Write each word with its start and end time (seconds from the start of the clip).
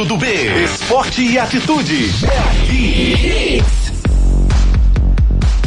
lado 0.00 0.04
do 0.04 0.16
B. 0.16 0.26
Esporte 0.64 1.22
e 1.22 1.38
atitude. 1.38 2.10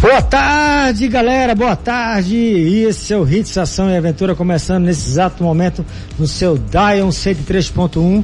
Boa 0.02 0.21
tarde, 0.21 1.08
galera. 1.08 1.54
Boa 1.54 1.76
tarde. 1.76 2.36
Esse 2.36 3.14
é 3.14 3.18
o 3.18 3.30
Hits 3.30 3.58
Ação 3.58 3.90
e 3.90 3.98
Aventura 3.98 4.36
começando 4.36 4.86
nesse 4.86 5.10
exato 5.10 5.43
momento 5.43 5.86
no 6.18 6.25
seu 6.25 6.57
Dion 6.57 7.10
103.1. 7.10 8.24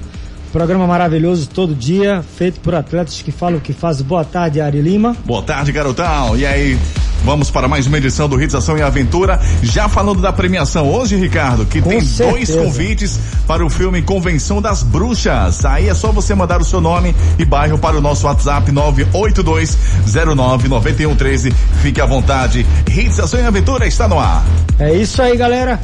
Programa 0.51 0.87
maravilhoso 0.87 1.47
todo 1.47 1.75
dia, 1.75 2.23
feito 2.37 2.60
por 2.60 2.73
atletas 2.73 3.21
que 3.21 3.32
falam 3.32 3.60
o 3.60 3.61
que 3.61 3.71
fazem. 3.71 4.05
Boa 4.05 4.25
tarde, 4.25 4.60
Ari 4.60 4.82
Lima. 4.82 5.15
Boa 5.25 5.43
tarde, 5.43 5.71
garotão. 5.71 6.36
E 6.36 6.43
aí, 6.43 6.75
Vamos 7.23 7.49
para 7.51 7.67
mais 7.67 7.86
uma 7.86 7.97
edição 7.97 8.29
do 8.29 8.41
Hits 8.41 8.55
Ação 8.55 8.77
e 8.77 8.81
Aventura. 8.81 9.39
Já 9.61 9.89
falando 9.89 10.21
da 10.21 10.31
premiação 10.31 10.89
hoje, 10.89 11.15
Ricardo, 11.18 11.65
que 11.65 11.81
Com 11.81 11.89
tem 11.89 11.99
certeza. 12.01 12.32
dois 12.32 12.50
convites 12.55 13.19
para 13.45 13.64
o 13.65 13.69
filme 13.69 14.01
Convenção 14.01 14.61
das 14.61 14.82
Bruxas. 14.83 15.65
Aí 15.65 15.89
é 15.89 15.93
só 15.93 16.11
você 16.11 16.33
mandar 16.33 16.59
o 16.61 16.65
seu 16.65 16.79
nome 16.82 17.14
e 17.37 17.43
bairro 17.45 17.78
para 17.78 17.97
o 17.97 18.01
nosso 18.01 18.25
WhatsApp 18.25 18.71
982099113. 18.71 21.54
Fique 21.82 22.00
à 22.01 22.05
vontade. 22.05 22.65
Hits 22.89 23.20
Ação 23.20 23.39
e 23.39 23.43
Aventura 23.43 23.86
está 23.86 24.07
no 24.07 24.17
ar. 24.17 24.43
É 24.79 24.93
isso 24.93 25.21
aí, 25.21 25.36
galera. 25.37 25.79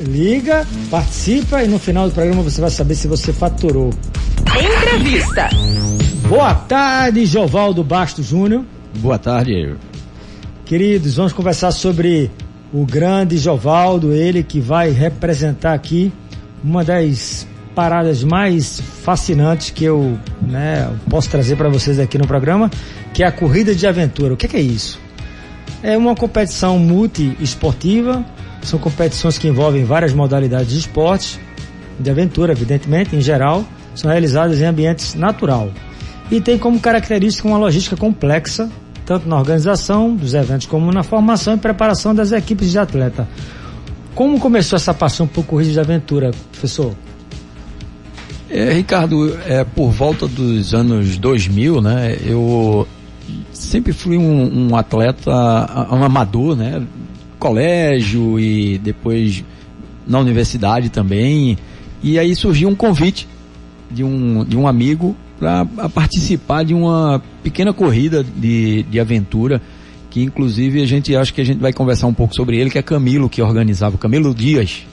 Liga, 0.00 0.66
participa 0.90 1.62
e 1.62 1.68
no 1.68 1.78
final 1.78 2.08
do 2.08 2.14
programa 2.14 2.42
você 2.42 2.60
vai 2.60 2.70
saber 2.70 2.94
se 2.94 3.08
você 3.08 3.32
faturou. 3.32 3.90
Entrevista. 4.40 5.48
Boa 6.28 6.54
tarde, 6.54 7.24
Jovaldo 7.26 7.82
Bastos 7.82 8.26
Júnior. 8.26 8.62
Boa 8.98 9.18
tarde. 9.18 9.74
Queridos, 10.64 11.16
vamos 11.16 11.34
conversar 11.34 11.72
sobre 11.72 12.30
o 12.72 12.86
grande 12.86 13.36
Jovaldo, 13.36 14.14
ele 14.14 14.42
que 14.42 14.60
vai 14.60 14.90
representar 14.90 15.74
aqui 15.74 16.10
uma 16.62 16.82
das 16.82 17.46
paradas 17.74 18.24
mais 18.24 18.80
fascinantes 18.80 19.68
que 19.68 19.84
eu 19.84 20.18
né, 20.40 20.90
posso 21.10 21.28
trazer 21.28 21.56
para 21.56 21.68
vocês 21.68 21.98
aqui 21.98 22.16
no 22.16 22.26
programa, 22.26 22.70
que 23.12 23.22
é 23.22 23.26
a 23.26 23.32
corrida 23.32 23.74
de 23.74 23.86
aventura. 23.86 24.32
O 24.32 24.36
que, 24.38 24.48
que 24.48 24.56
é 24.56 24.60
isso? 24.60 24.98
É 25.82 25.98
uma 25.98 26.14
competição 26.14 26.78
multiesportiva, 26.78 28.24
são 28.62 28.78
competições 28.78 29.36
que 29.36 29.46
envolvem 29.46 29.84
várias 29.84 30.14
modalidades 30.14 30.70
de 30.70 30.78
esportes, 30.78 31.38
de 32.00 32.10
aventura, 32.10 32.52
evidentemente, 32.52 33.14
em 33.14 33.20
geral, 33.20 33.66
são 33.94 34.10
realizadas 34.10 34.62
em 34.62 34.64
ambientes 34.64 35.14
natural. 35.14 35.70
E 36.30 36.40
tem 36.40 36.56
como 36.56 36.80
característica 36.80 37.46
uma 37.46 37.58
logística 37.58 37.98
complexa, 37.98 38.70
tanto 39.04 39.28
na 39.28 39.38
organização 39.38 40.14
dos 40.14 40.34
eventos 40.34 40.66
como 40.66 40.90
na 40.90 41.02
formação 41.02 41.54
e 41.54 41.58
preparação 41.58 42.14
das 42.14 42.32
equipes 42.32 42.70
de 42.70 42.78
atleta. 42.78 43.28
Como 44.14 44.38
começou 44.38 44.76
essa 44.76 44.94
paixão 44.94 45.26
por 45.26 45.44
corrida 45.44 45.72
de 45.72 45.80
aventura, 45.80 46.30
professor? 46.52 46.94
É, 48.48 48.72
Ricardo, 48.72 49.36
é, 49.46 49.64
por 49.64 49.90
volta 49.90 50.28
dos 50.28 50.72
anos 50.72 51.18
2000, 51.18 51.80
né, 51.80 52.16
eu 52.24 52.86
sempre 53.52 53.92
fui 53.92 54.16
um, 54.16 54.68
um 54.68 54.76
atleta, 54.76 55.30
um 55.90 56.04
amador, 56.04 56.54
né, 56.54 56.80
colégio 57.38 58.38
e 58.38 58.78
depois 58.78 59.44
na 60.06 60.20
universidade 60.20 60.88
também, 60.90 61.58
e 62.02 62.18
aí 62.18 62.36
surgiu 62.36 62.68
um 62.68 62.74
convite 62.74 63.26
de 63.90 64.04
um, 64.04 64.44
de 64.44 64.56
um 64.56 64.68
amigo 64.68 65.16
para 65.44 65.66
participar 65.90 66.64
de 66.64 66.72
uma 66.72 67.22
pequena 67.42 67.70
corrida 67.70 68.24
de, 68.24 68.82
de 68.84 68.98
aventura 68.98 69.60
que 70.08 70.22
inclusive 70.22 70.80
a 70.80 70.86
gente 70.86 71.14
acha 71.14 71.32
que 71.32 71.40
a 71.40 71.44
gente 71.44 71.58
vai 71.58 71.72
conversar 71.72 72.06
um 72.06 72.14
pouco 72.14 72.34
sobre 72.34 72.56
ele, 72.56 72.70
que 72.70 72.78
é 72.78 72.82
Camilo 72.82 73.28
que 73.28 73.42
organizava, 73.42 73.98
Camilo 73.98 74.32
Dias. 74.32 74.86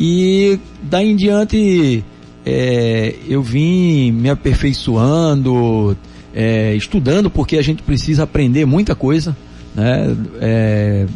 E 0.00 0.58
daí 0.82 1.12
em 1.12 1.14
diante 1.14 2.02
é, 2.44 3.14
eu 3.28 3.42
vim 3.42 4.10
me 4.10 4.30
aperfeiçoando, 4.30 5.96
é, 6.34 6.74
estudando, 6.74 7.30
porque 7.30 7.56
a 7.58 7.62
gente 7.62 7.82
precisa 7.82 8.22
aprender 8.24 8.64
muita 8.64 8.94
coisa, 8.94 9.36
né? 9.74 10.16
É, 10.40 11.06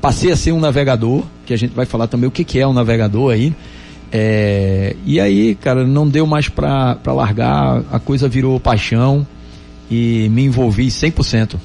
passei 0.00 0.30
a 0.30 0.36
ser 0.36 0.52
um 0.52 0.60
navegador, 0.60 1.24
que 1.44 1.52
a 1.52 1.58
gente 1.58 1.74
vai 1.74 1.84
falar 1.84 2.06
também 2.06 2.28
o 2.28 2.30
que, 2.30 2.44
que 2.44 2.58
é 2.58 2.66
um 2.66 2.72
navegador 2.72 3.32
aí. 3.32 3.52
É, 4.12 4.96
e 5.06 5.20
aí, 5.20 5.54
cara, 5.54 5.86
não 5.86 6.08
deu 6.08 6.26
mais 6.26 6.48
pra 6.48 6.96
largar, 7.06 7.82
a 7.92 7.98
coisa 7.98 8.28
virou 8.28 8.58
paixão 8.58 9.26
e 9.90 10.28
me 10.30 10.44
envolvi 10.44 10.88
100%. 10.88 11.56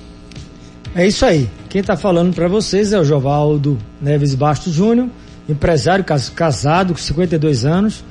É 0.95 1.05
isso 1.07 1.25
aí. 1.25 1.49
Quem 1.69 1.81
está 1.81 1.97
falando 1.97 2.33
para 2.33 2.47
vocês 2.47 2.93
é 2.93 2.99
o 2.99 3.03
Jovaldo 3.03 3.77
Neves 4.01 4.33
Bastos 4.35 4.73
Júnior, 4.73 5.09
empresário 5.49 6.03
cas- 6.05 6.29
casado 6.29 6.93
com 6.93 6.99
52 6.99 7.65
anos, 7.65 8.03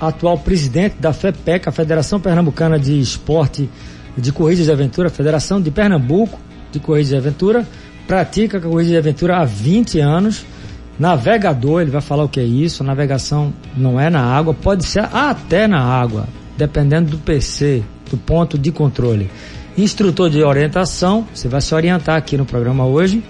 atual 0.00 0.38
presidente 0.38 0.96
da 0.98 1.12
FEPEC, 1.12 1.68
a 1.68 1.72
Federação 1.72 2.18
Pernambucana 2.18 2.78
de 2.78 2.98
Esporte 2.98 3.68
de 4.16 4.32
Corridas 4.32 4.64
de 4.66 4.72
Aventura, 4.72 5.08
Federação 5.10 5.60
de 5.60 5.70
Pernambuco 5.70 6.38
de 6.72 6.80
Corridas 6.80 7.10
de 7.10 7.16
Aventura, 7.16 7.66
pratica 8.06 8.58
corrida 8.60 8.90
de 8.90 8.96
aventura 8.96 9.36
há 9.38 9.44
20 9.44 10.00
anos. 10.00 10.44
Navegador, 11.00 11.80
ele 11.80 11.90
vai 11.90 12.02
falar 12.02 12.24
o 12.24 12.28
que 12.28 12.38
é 12.38 12.44
isso. 12.44 12.84
Navegação 12.84 13.52
não 13.74 13.98
é 13.98 14.10
na 14.10 14.20
água, 14.22 14.52
pode 14.52 14.84
ser 14.84 15.00
até 15.12 15.66
na 15.66 15.80
água, 15.80 16.28
dependendo 16.58 17.10
do 17.12 17.16
PC, 17.18 17.82
do 18.10 18.18
ponto 18.18 18.58
de 18.58 18.70
controle. 18.70 19.30
Instrutor 19.78 20.28
de 20.28 20.42
orientação, 20.42 21.26
você 21.34 21.48
vai 21.48 21.62
se 21.62 21.74
orientar 21.74 22.16
aqui 22.16 22.36
no 22.36 22.44
programa 22.44 22.84
hoje. 22.84 23.24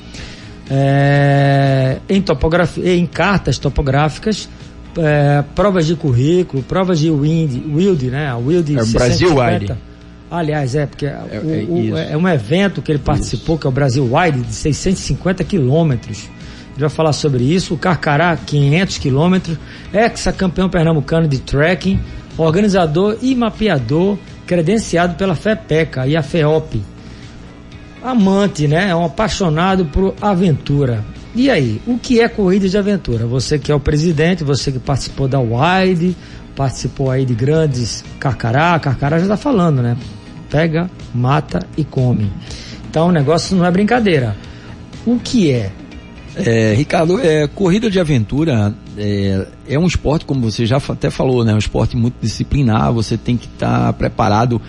É, 0.68 1.98
em, 2.08 2.20
topografia, 2.20 2.94
em 2.96 3.06
cartas 3.06 3.58
topográficas, 3.58 4.48
é, 4.98 5.44
provas 5.54 5.86
de 5.86 5.94
currículo, 5.94 6.62
provas 6.64 6.98
de 6.98 7.10
wind, 7.10 7.62
wild, 7.72 8.06
né? 8.10 8.28
A 8.28 8.36
wild 8.36 8.76
É 8.76 8.82
o 8.82 8.86
Brasil 8.86 9.28
650. 9.28 9.72
Wide. 9.74 9.82
Aliás, 10.30 10.74
é 10.76 10.86
porque 10.86 11.06
o- 11.06 11.08
é 11.08 11.66
o- 11.68 11.78
isso. 11.78 11.96
é 11.96 12.16
um 12.16 12.28
evento 12.28 12.80
que 12.82 12.90
ele 12.92 12.98
participou, 13.00 13.58
que 13.58 13.66
é 13.66 13.68
o 13.68 13.72
Brasil 13.72 14.08
Wide, 14.12 14.40
de 14.40 14.54
650 14.54 15.42
quilômetros. 15.44 16.28
Vai 16.76 16.88
falar 16.88 17.12
sobre 17.12 17.44
isso. 17.44 17.74
O 17.74 17.78
Carcará, 17.78 18.36
500 18.36 18.98
quilômetros. 18.98 19.58
Ex-campeão 19.92 20.68
pernambucano 20.68 21.28
de 21.28 21.38
trekking, 21.38 22.00
organizador 22.38 23.18
e 23.20 23.34
mapeador, 23.34 24.16
credenciado 24.46 25.14
pela 25.14 25.34
FEPECA 25.34 26.06
e 26.06 26.16
a 26.16 26.22
FEOP. 26.22 26.82
Amante, 28.02 28.66
né? 28.66 28.88
É 28.88 28.96
um 28.96 29.04
apaixonado 29.04 29.84
por 29.86 30.14
aventura. 30.20 31.04
E 31.34 31.50
aí, 31.50 31.80
o 31.86 31.98
que 31.98 32.20
é 32.20 32.28
corrida 32.28 32.68
de 32.68 32.76
aventura? 32.76 33.26
Você 33.26 33.58
que 33.58 33.70
é 33.70 33.74
o 33.74 33.78
presidente, 33.78 34.42
você 34.42 34.72
que 34.72 34.78
participou 34.78 35.28
da 35.28 35.38
Wide, 35.38 36.16
participou 36.56 37.10
aí 37.10 37.24
de 37.24 37.34
grandes 37.34 38.04
Carcará, 38.18 38.78
Carcará 38.78 39.18
já 39.18 39.28
tá 39.28 39.36
falando, 39.36 39.80
né? 39.82 39.96
Pega, 40.50 40.90
mata 41.14 41.60
e 41.76 41.84
come. 41.84 42.32
Então 42.88 43.08
o 43.08 43.12
negócio 43.12 43.56
não 43.56 43.64
é 43.64 43.70
brincadeira. 43.70 44.36
O 45.06 45.18
que 45.18 45.52
é? 45.52 45.70
É, 46.36 46.74
Ricardo, 46.76 47.18
é, 47.20 47.46
corrida 47.48 47.90
de 47.90 47.98
aventura 47.98 48.74
é, 48.96 49.46
é 49.68 49.78
um 49.78 49.86
esporte, 49.86 50.24
como 50.24 50.40
você 50.40 50.64
já 50.64 50.76
até 50.76 51.10
falou, 51.10 51.44
né? 51.44 51.52
Um 51.54 51.58
esporte 51.58 51.96
muito 51.96 52.14
disciplinar, 52.22 52.92
você 52.92 53.16
tem 53.16 53.36
que 53.36 53.46
estar 53.46 53.92
preparado 53.94 54.60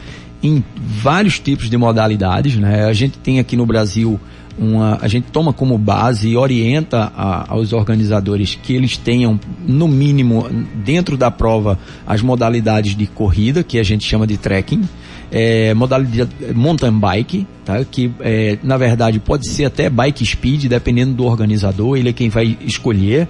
em 0.44 0.64
vários 0.76 1.40
tipos 1.40 1.70
de 1.70 1.78
modalidades, 1.78 2.56
né? 2.56 2.86
A 2.86 2.94
gente 2.94 3.18
tem 3.20 3.40
aqui 3.40 3.56
no 3.56 3.66
Brasil 3.66 4.20
uma, 4.58 4.98
a 5.02 5.08
gente 5.08 5.26
toma 5.32 5.54
como 5.54 5.78
base 5.78 6.30
e 6.30 6.36
orienta 6.38 7.12
a- 7.16 7.46
aos 7.48 7.74
organizadores 7.74 8.56
que 8.62 8.74
eles 8.74 8.98
tenham, 8.98 9.40
no 9.66 9.88
mínimo, 9.88 10.48
dentro 10.84 11.16
da 11.16 11.30
prova, 11.32 11.78
as 12.06 12.22
modalidades 12.22 12.96
de 12.96 13.06
corrida, 13.08 13.64
que 13.64 13.80
a 13.80 13.84
gente 13.84 14.04
chama 14.04 14.26
de 14.28 14.36
trekking, 14.38 14.82
é, 15.31 15.74
modalidade 15.74 16.30
mountain 16.53 16.92
bike, 16.92 17.47
tá? 17.64 17.84
que 17.86 18.12
é, 18.19 18.58
na 18.62 18.78
verdade 18.78 19.19
pode 19.19 19.47
ser 19.47 19.66
até 19.66 19.90
bike 19.90 20.25
speed, 20.25 20.66
dependendo 20.66 21.14
do 21.14 21.24
organizador, 21.24 21.97
ele 21.97 22.09
é 22.09 22.14
quem 22.14 22.30
vai 22.30 22.58
escolher, 22.62 23.28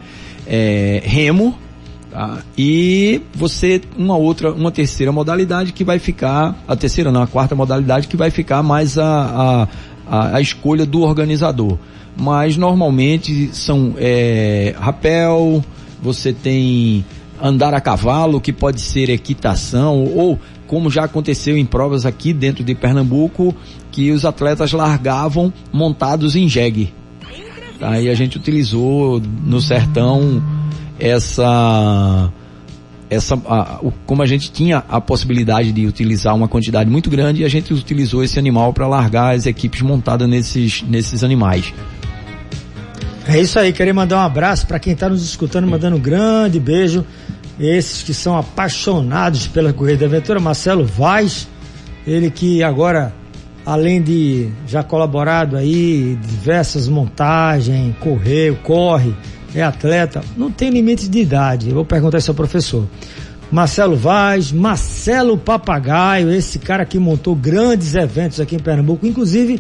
é, 0.47 1.01
remo, 1.05 1.55
tá? 2.09 2.39
e 2.57 3.21
você, 3.35 3.81
uma 3.95 4.17
outra, 4.17 4.51
uma 4.51 4.71
terceira 4.71 5.11
modalidade 5.11 5.71
que 5.73 5.83
vai 5.83 5.99
ficar, 5.99 6.55
a 6.67 6.75
terceira 6.75 7.11
não, 7.11 7.21
a 7.21 7.27
quarta 7.27 7.55
modalidade 7.55 8.07
que 8.07 8.17
vai 8.17 8.31
ficar 8.31 8.63
mais 8.63 8.97
a, 8.97 9.67
a, 10.09 10.37
a, 10.37 10.41
escolha 10.41 10.85
do 10.85 11.01
organizador. 11.01 11.77
Mas 12.17 12.57
normalmente 12.57 13.51
são 13.53 13.93
é, 13.97 14.75
rapel, 14.77 15.63
você 16.01 16.33
tem 16.33 17.05
andar 17.41 17.73
a 17.73 17.81
cavalo, 17.81 18.39
que 18.39 18.53
pode 18.53 18.81
ser 18.81 19.09
equitação, 19.09 20.03
ou 20.03 20.39
como 20.71 20.89
já 20.89 21.03
aconteceu 21.03 21.57
em 21.57 21.65
provas 21.65 22.05
aqui 22.05 22.31
dentro 22.31 22.63
de 22.63 22.73
Pernambuco, 22.73 23.53
que 23.91 24.09
os 24.09 24.23
atletas 24.23 24.71
largavam 24.71 25.51
montados 25.69 26.33
em 26.33 26.47
jegue. 26.47 26.93
Aí 27.81 28.09
a 28.09 28.15
gente 28.15 28.37
utilizou 28.37 29.21
no 29.43 29.59
sertão 29.59 30.41
essa 30.97 32.31
essa 33.09 33.35
a, 33.45 33.79
o, 33.81 33.91
como 34.05 34.21
a 34.21 34.25
gente 34.25 34.49
tinha 34.49 34.81
a 34.87 35.01
possibilidade 35.01 35.73
de 35.73 35.85
utilizar 35.85 36.33
uma 36.33 36.47
quantidade 36.47 36.89
muito 36.89 37.09
grande, 37.09 37.43
a 37.43 37.49
gente 37.49 37.73
utilizou 37.73 38.23
esse 38.23 38.39
animal 38.39 38.71
para 38.71 38.87
largar 38.87 39.35
as 39.35 39.45
equipes 39.45 39.81
montadas 39.81 40.29
nesses 40.29 40.83
nesses 40.83 41.21
animais. 41.21 41.73
É 43.27 43.41
isso 43.41 43.59
aí, 43.59 43.73
queria 43.73 43.93
mandar 43.93 44.15
um 44.15 44.25
abraço 44.25 44.65
para 44.65 44.79
quem 44.79 44.93
está 44.93 45.09
nos 45.09 45.21
escutando, 45.21 45.67
mandando 45.67 45.97
um 45.97 45.99
grande 45.99 46.61
beijo 46.61 47.05
esses 47.59 48.01
que 48.01 48.13
são 48.13 48.37
apaixonados 48.37 49.47
pela 49.47 49.73
corrida 49.73 50.05
aventura, 50.05 50.39
Marcelo 50.39 50.85
Vaz, 50.85 51.47
ele 52.05 52.31
que 52.31 52.63
agora, 52.63 53.13
além 53.65 54.01
de 54.01 54.49
já 54.67 54.83
colaborado 54.83 55.57
aí, 55.57 56.17
diversas 56.21 56.87
montagens, 56.87 57.95
correr, 57.99 58.57
corre, 58.63 59.13
é 59.53 59.61
atleta, 59.61 60.23
não 60.37 60.49
tem 60.49 60.69
limite 60.69 61.07
de 61.07 61.19
idade. 61.19 61.69
Eu 61.69 61.75
vou 61.75 61.85
perguntar 61.85 62.17
isso 62.17 62.31
ao 62.31 62.35
professor. 62.35 62.87
Marcelo 63.51 63.97
Vaz, 63.97 64.51
Marcelo 64.51 65.37
Papagaio, 65.37 66.31
esse 66.31 66.57
cara 66.57 66.85
que 66.85 66.97
montou 66.97 67.35
grandes 67.35 67.95
eventos 67.95 68.39
aqui 68.39 68.55
em 68.55 68.59
Pernambuco, 68.59 69.05
inclusive 69.05 69.59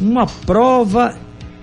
uma 0.00 0.26
prova 0.26 1.14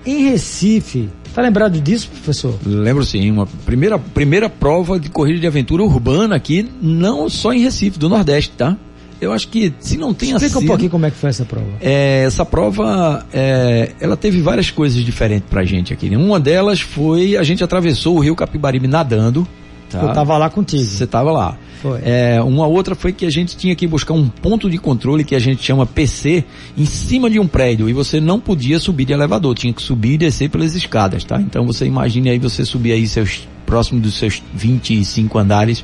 em 0.06 0.30
Recife. 0.30 1.10
Tá 1.36 1.42
lembrado 1.42 1.82
disso, 1.82 2.08
professor? 2.08 2.58
Lembro 2.66 3.04
sim, 3.04 3.30
uma 3.30 3.46
primeira, 3.46 4.00
primeira 4.00 4.50
prova 4.50 4.98
de 4.98 5.10
corrida 5.10 5.42
de 5.42 5.46
aventura 5.46 5.84
urbana 5.84 6.34
aqui, 6.34 6.66
não 6.82 7.30
só 7.30 7.52
em 7.52 7.60
Recife, 7.60 8.00
do 8.00 8.08
Nordeste, 8.08 8.54
tá? 8.58 8.78
Eu 9.20 9.34
acho 9.34 9.50
que 9.50 9.74
se 9.80 9.98
não 9.98 10.14
tem 10.14 10.32
Explica 10.32 10.60
um 10.60 10.66
pouquinho 10.66 10.90
como 10.90 11.06
é 11.06 11.12
que 11.12 11.18
foi 11.18 11.30
essa 11.30 11.44
prova. 11.44 11.68
É, 11.82 12.24
essa 12.24 12.46
prova, 12.46 13.26
é, 13.34 13.92
ela 14.00 14.16
teve 14.16 14.40
várias 14.42 14.72
coisas 14.72 15.04
diferentes 15.04 15.50
pra 15.50 15.66
gente 15.66 15.92
aqui. 15.92 16.10
Né? 16.10 16.18
Uma 16.18 16.40
delas 16.40 16.80
foi, 16.80 17.36
a 17.36 17.44
gente 17.44 17.62
atravessou 17.62 18.16
o 18.16 18.20
rio 18.20 18.36
Capibaribe 18.36 18.88
nadando. 18.88 19.46
Tá? 19.90 20.02
Eu 20.02 20.14
tava 20.14 20.38
lá 20.38 20.50
contigo. 20.50 20.84
Você 20.84 21.08
tava 21.08 21.32
lá. 21.32 21.58
É, 22.04 22.42
uma 22.42 22.66
outra 22.66 22.96
foi 22.96 23.14
que 23.14 23.26
a 23.26 23.30
gente 23.30 23.56
tinha 23.56 23.76
que 23.76 23.86
buscar 23.86 24.14
um 24.14 24.28
ponto 24.28 24.70
de 24.70 24.78
controle 24.78 25.24
que 25.24 25.36
a 25.36 25.40
gente 25.40 25.64
chama 25.64 25.86
PC 25.86 26.44
em 26.76 26.86
cima 26.86 27.30
de 27.30 27.40
um 27.40 27.48
prédio 27.48 27.88
e 27.88 27.94
você 27.94 28.20
não 28.20 28.40
podia 28.40 28.80
subir 28.80 29.06
de 29.06 29.14
elevador, 29.14 29.54
tinha 29.54 29.72
que 29.72 29.82
subir 29.82 30.14
e 30.14 30.18
descer 30.18 30.50
pelas 30.50 30.74
escadas, 30.74 31.24
tá? 31.24 31.40
Então 31.40 31.66
você 31.66 31.86
imagine 31.86 32.30
aí 32.30 32.40
você 32.40 32.66
subir 32.66 32.94
aí 32.94 33.08
seus 33.08 33.48
próximo 33.66 34.00
dos 34.00 34.16
seus 34.16 34.42
25 34.54 35.38
andares 35.38 35.84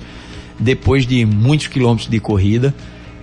depois 0.60 1.06
de 1.06 1.26
muitos 1.26 1.68
quilômetros 1.68 2.10
de 2.10 2.20
corrida. 2.20 2.74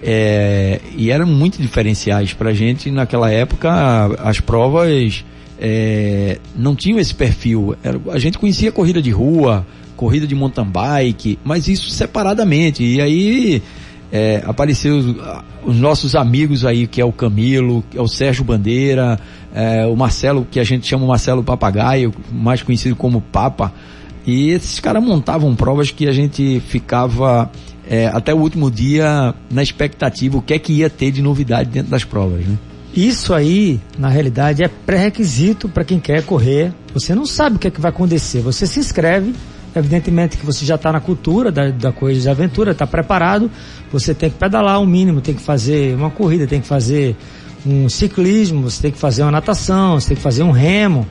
É, 0.01 0.81
e 0.97 1.11
eram 1.11 1.27
muito 1.27 1.61
diferenciais 1.61 2.33
pra 2.33 2.53
gente 2.53 2.89
naquela 2.89 3.31
época 3.33 4.17
as 4.21 4.39
provas 4.39 5.25
é, 5.59 6.39
não 6.55 6.77
tinham 6.77 6.99
esse 6.99 7.15
perfil. 7.15 7.75
Era, 7.83 8.01
a 8.11 8.19
gente 8.19 8.39
conhecia 8.39 8.71
corrida 8.71 9.03
de 9.03 9.11
rua, 9.11 9.67
corrida 9.99 10.29
de 10.29 10.35
mountain 10.35 10.65
bike, 10.65 11.39
mas 11.45 11.67
isso 11.67 11.91
separadamente. 11.91 12.85
E 12.85 13.01
aí 13.01 13.63
é, 14.13 14.41
apareceu 14.47 14.97
os, 14.97 15.07
os, 15.67 15.77
nossos 15.77 16.15
amigos 16.15 16.65
aí, 16.65 16.87
que 16.87 17.01
é 17.01 17.05
o 17.05 17.13
Camilo, 17.13 17.85
que 17.91 17.99
é 17.99 18.01
o 18.01 18.07
Sérgio 18.07 18.45
Bandeira, 18.45 19.19
é, 19.53 19.85
o 19.87 19.97
Marcelo, 19.97 20.47
que 20.49 20.61
a 20.61 20.65
gente 20.65 20.87
chama 20.87 21.05
Marcelo 21.05 21.43
Papagaio, 21.43 22.15
mais 22.33 22.63
conhecido 22.63 22.95
como 22.95 23.21
Papa. 23.21 23.73
E 24.25 24.51
esses 24.51 24.79
caras 24.79 25.03
montavam 25.03 25.55
provas 25.57 25.91
que 25.91 26.07
a 26.07 26.13
gente 26.13 26.63
ficava 26.69 27.51
é, 27.89 28.07
até 28.07 28.33
o 28.33 28.39
último 28.39 28.71
dia 28.71 29.35
na 29.51 29.63
expectativa 29.63 30.39
o 30.39 30.43
que 30.43 30.55
é 30.55 30.59
que 30.59 30.75
ia 30.75 30.89
ter 30.89 31.11
de 31.11 31.21
novidade 31.21 31.71
dentro 31.71 31.91
das 31.91 32.05
provas, 32.05 32.47
né? 32.47 32.57
Isso 32.95 33.35
aí, 33.35 33.81
na 33.99 34.09
realidade, 34.09 34.63
é 34.63 34.69
pré-requisito 34.69 35.69
para 35.69 35.85
quem 35.85 36.01
quer 36.01 36.23
correr. 36.25 36.73
Você 36.95 37.15
não 37.15 37.27
sabe 37.27 37.57
o 37.57 37.59
que 37.59 37.69
é 37.69 37.71
que 37.71 37.81
vai 37.81 37.91
acontecer. 37.91 38.41
Você 38.41 38.67
se 38.67 38.81
inscreve, 38.81 39.35
evidentemente 39.79 40.37
que 40.37 40.45
você 40.45 40.65
já 40.65 40.75
está 40.75 40.93
na 40.93 41.01
cultura 41.01 41.51
da, 41.51 41.71
da 41.71 41.93
coisa 41.93 42.21
de 42.21 42.29
aventura, 42.29 42.73
está 42.73 42.87
preparado. 42.87 43.51
Você 43.93 44.15
tem 44.15 44.31
que 44.31 44.37
pedalar 44.37 44.79
o 44.81 44.83
um 44.83 44.87
mínimo, 44.87 45.21
tem 45.21 45.35
que 45.35 45.43
fazer 45.43 45.95
uma 45.95 46.11
corrida, 46.11 46.47
tem 46.47 46.61
que 46.61 46.67
fazer 46.67 47.17
um 47.67 47.89
ciclismo, 47.89 48.63
você 48.63 48.83
tem 48.83 48.93
que 48.93 48.99
fazer 48.99 49.23
uma 49.23 49.33
natação, 49.33 50.01
você 50.01 50.09
tem 50.09 50.17
que 50.17 50.23
fazer 50.23 50.43
um 50.43 50.51
remo. 50.51 51.07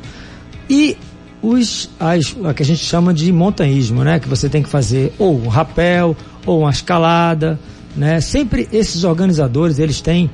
E 0.70 0.98
os, 1.42 1.90
as, 2.00 2.36
a 2.44 2.54
que 2.54 2.64
a 2.64 2.66
gente 2.66 2.84
chama 2.84 3.14
de 3.14 3.32
montanhismo, 3.32 4.04
né? 4.04 4.20
Que 4.20 4.28
você 4.28 4.50
tem 4.50 4.64
que 4.64 4.70
fazer 4.70 5.14
ou 5.18 5.40
um 5.40 5.48
rapel, 5.48 6.16
ou 6.46 6.62
uma 6.62 6.72
escalada, 6.72 7.60
né? 7.96 8.20
Sempre 8.22 8.68
esses 8.72 9.04
organizadores, 9.04 9.80
eles 9.80 10.02
têm 10.02 10.30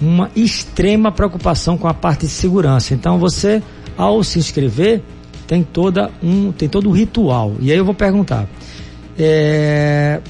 uma 0.00 0.30
extrema 0.36 1.10
preocupação 1.10 1.76
com 1.76 1.88
a 1.88 1.94
parte 1.94 2.26
de 2.26 2.32
segurança. 2.32 2.94
Então 2.94 3.18
você, 3.18 3.62
ao 3.96 4.22
se 4.22 4.38
inscrever, 4.38 5.02
tem 5.46 5.62
toda 5.62 6.10
um 6.22 6.52
tem 6.52 6.68
todo 6.68 6.88
um 6.88 6.92
ritual. 6.92 7.54
E 7.60 7.70
aí 7.70 7.78
eu 7.78 7.84
vou 7.84 7.94
perguntar, 7.94 8.46
é, 9.18 10.20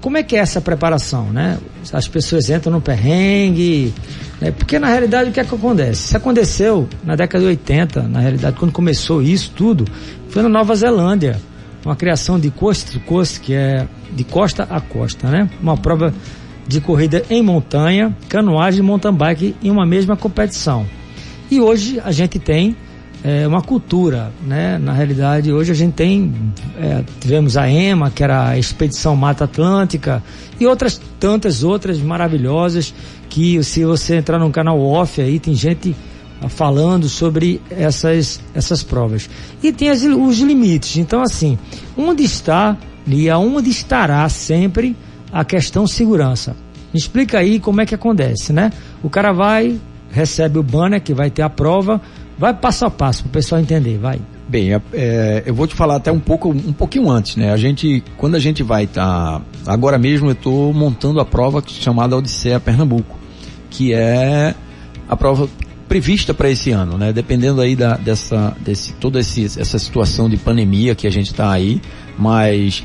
como 0.00 0.18
é 0.18 0.22
que 0.22 0.36
é 0.36 0.40
essa 0.40 0.60
preparação, 0.60 1.30
né? 1.30 1.58
As 1.92 2.06
pessoas 2.06 2.50
entram 2.50 2.72
no 2.72 2.80
perrengue, 2.80 3.94
né? 4.40 4.50
porque 4.50 4.78
na 4.78 4.88
realidade 4.88 5.30
o 5.30 5.32
que 5.32 5.40
é 5.40 5.44
que 5.44 5.54
acontece? 5.54 6.06
Isso 6.06 6.16
aconteceu 6.16 6.88
na 7.04 7.16
década 7.16 7.44
de 7.44 7.50
80, 7.50 8.02
na 8.02 8.20
realidade 8.20 8.56
quando 8.58 8.72
começou 8.72 9.22
isso 9.22 9.52
tudo, 9.56 9.86
foi 10.28 10.42
na 10.42 10.48
Nova 10.48 10.74
Zelândia, 10.74 11.40
uma 11.84 11.96
criação 11.96 12.38
de 12.38 12.50
coast 12.50 12.92
to 12.92 13.00
coast, 13.00 13.40
que 13.40 13.54
é 13.54 13.86
de 14.12 14.24
costa 14.24 14.66
a 14.68 14.80
costa, 14.80 15.28
né? 15.28 15.48
Uma 15.62 15.76
prova 15.76 16.12
de 16.66 16.80
corrida 16.80 17.22
em 17.28 17.42
montanha, 17.42 18.16
canoagem 18.28 18.80
e 18.80 18.82
mountain 18.82 19.12
bike 19.12 19.56
em 19.62 19.70
uma 19.70 19.86
mesma 19.86 20.16
competição. 20.16 20.86
E 21.50 21.60
hoje 21.60 22.00
a 22.04 22.10
gente 22.10 22.38
tem 22.38 22.76
é, 23.24 23.48
uma 23.48 23.62
cultura, 23.62 24.30
né? 24.46 24.76
Na 24.76 24.92
realidade, 24.92 25.50
hoje 25.50 25.72
a 25.72 25.74
gente 25.74 25.94
tem, 25.94 26.32
é, 26.78 27.02
tivemos 27.18 27.56
a 27.56 27.66
EMA, 27.66 28.10
que 28.10 28.22
era 28.22 28.50
a 28.50 28.58
Expedição 28.58 29.16
Mata 29.16 29.44
Atlântica, 29.44 30.22
e 30.60 30.66
outras 30.66 31.00
tantas 31.18 31.64
outras 31.64 31.98
maravilhosas, 31.98 32.92
que 33.30 33.64
se 33.64 33.82
você 33.82 34.16
entrar 34.16 34.38
no 34.38 34.50
canal 34.50 34.78
off 34.78 35.22
aí, 35.22 35.40
tem 35.40 35.54
gente 35.54 35.96
falando 36.50 37.08
sobre 37.08 37.62
essas, 37.70 38.38
essas 38.54 38.82
provas. 38.82 39.30
E 39.62 39.72
tem 39.72 39.88
as, 39.88 40.02
os 40.02 40.38
limites. 40.40 40.98
Então, 40.98 41.22
assim, 41.22 41.58
onde 41.96 42.22
está 42.22 42.76
e 43.06 43.30
aonde 43.30 43.70
estará 43.70 44.28
sempre 44.28 44.94
a 45.32 45.44
questão 45.46 45.86
segurança. 45.86 46.54
Me 46.92 47.00
explica 47.00 47.38
aí 47.38 47.58
como 47.58 47.80
é 47.80 47.86
que 47.86 47.94
acontece, 47.94 48.52
né? 48.52 48.70
O 49.02 49.08
cara 49.08 49.32
vai, 49.32 49.80
recebe 50.10 50.58
o 50.58 50.62
banner 50.62 51.02
que 51.02 51.14
vai 51.14 51.30
ter 51.30 51.42
a 51.42 51.48
prova, 51.48 52.00
vai 52.38 52.54
passo 52.54 52.84
a 52.84 52.90
passo 52.90 53.22
para 53.22 53.28
o 53.30 53.32
pessoal 53.32 53.60
entender, 53.60 53.98
vai. 53.98 54.20
Bem, 54.48 54.74
é, 54.74 54.80
é, 54.92 55.42
eu 55.46 55.54
vou 55.54 55.66
te 55.66 55.74
falar 55.74 55.96
até 55.96 56.12
um 56.12 56.20
pouco, 56.20 56.50
um 56.50 56.72
pouquinho 56.72 57.10
antes, 57.10 57.36
né? 57.36 57.52
A 57.52 57.56
gente, 57.56 58.02
quando 58.16 58.34
a 58.34 58.38
gente 58.38 58.62
vai 58.62 58.84
estar, 58.84 59.40
tá, 59.40 59.42
agora 59.66 59.98
mesmo 59.98 60.28
eu 60.28 60.32
estou 60.32 60.72
montando 60.72 61.18
a 61.18 61.24
prova 61.24 61.62
chamada 61.66 62.16
Odisseia 62.16 62.60
Pernambuco, 62.60 63.18
que 63.70 63.94
é 63.94 64.54
a 65.08 65.16
prova 65.16 65.48
prevista 65.88 66.34
para 66.34 66.50
esse 66.50 66.70
ano, 66.70 66.98
né? 66.98 67.12
Dependendo 67.12 67.60
aí 67.60 67.74
da, 67.74 67.96
dessa, 67.96 68.54
desse, 68.60 68.92
toda 68.94 69.20
esse, 69.20 69.44
essa 69.44 69.78
situação 69.78 70.28
de 70.28 70.36
pandemia 70.36 70.94
que 70.94 71.06
a 71.06 71.10
gente 71.10 71.30
está 71.30 71.50
aí, 71.50 71.80
mas 72.18 72.84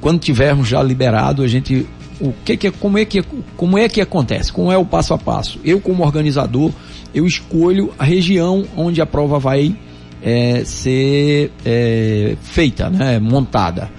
quando 0.00 0.18
tivermos 0.18 0.68
já 0.68 0.82
liberado, 0.82 1.42
a 1.42 1.48
gente 1.48 1.86
o 2.20 2.32
que, 2.44 2.56
que 2.56 2.70
como 2.70 2.98
é 2.98 3.04
que 3.04 3.22
como 3.56 3.78
é 3.78 3.88
que 3.88 4.00
acontece? 4.00 4.52
Como 4.52 4.70
é 4.70 4.76
o 4.76 4.84
passo 4.84 5.14
a 5.14 5.18
passo? 5.18 5.58
Eu 5.64 5.80
como 5.80 6.04
organizador, 6.04 6.70
eu 7.14 7.26
escolho 7.26 7.92
a 7.98 8.04
região 8.04 8.64
onde 8.76 9.00
a 9.00 9.06
prova 9.06 9.38
vai 9.38 9.74
é, 10.22 10.62
ser 10.64 11.50
é, 11.64 12.36
feita, 12.42 12.88
né, 12.88 13.18
montada. 13.18 13.90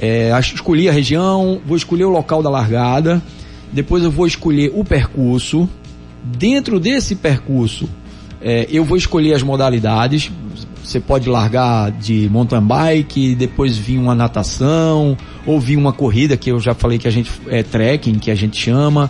É, 0.00 0.32
escolhi 0.40 0.88
a 0.88 0.92
região, 0.92 1.60
vou 1.64 1.76
escolher 1.76 2.04
o 2.04 2.10
local 2.10 2.42
da 2.42 2.50
largada, 2.50 3.22
depois 3.72 4.02
eu 4.02 4.10
vou 4.10 4.26
escolher 4.26 4.72
o 4.74 4.84
percurso. 4.84 5.68
Dentro 6.24 6.78
desse 6.78 7.14
percurso, 7.14 7.88
é, 8.40 8.66
eu 8.70 8.84
vou 8.84 8.96
escolher 8.96 9.34
as 9.34 9.42
modalidades. 9.42 10.30
Você 10.84 10.98
pode 10.98 11.28
largar 11.28 11.92
de 11.92 12.28
mountain 12.28 12.60
bike, 12.60 13.36
depois 13.36 13.76
vir 13.78 13.98
uma 13.98 14.14
natação, 14.14 15.16
ou 15.46 15.60
vir 15.60 15.76
uma 15.76 15.92
corrida, 15.92 16.36
que 16.36 16.50
eu 16.50 16.58
já 16.58 16.74
falei 16.74 16.98
que 16.98 17.06
a 17.06 17.10
gente 17.10 17.30
é 17.46 17.62
trekking, 17.62 18.18
que 18.18 18.30
a 18.30 18.34
gente 18.34 18.56
chama. 18.56 19.08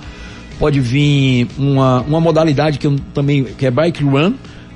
Pode 0.63 0.79
vir 0.79 1.49
uma, 1.59 2.03
uma 2.03 2.21
modalidade 2.21 2.79
que 2.79 2.87
eu 2.87 2.95
também, 3.13 3.43
que 3.43 3.67
é 3.67 3.71
bike 3.71 4.05
run, 4.05 4.35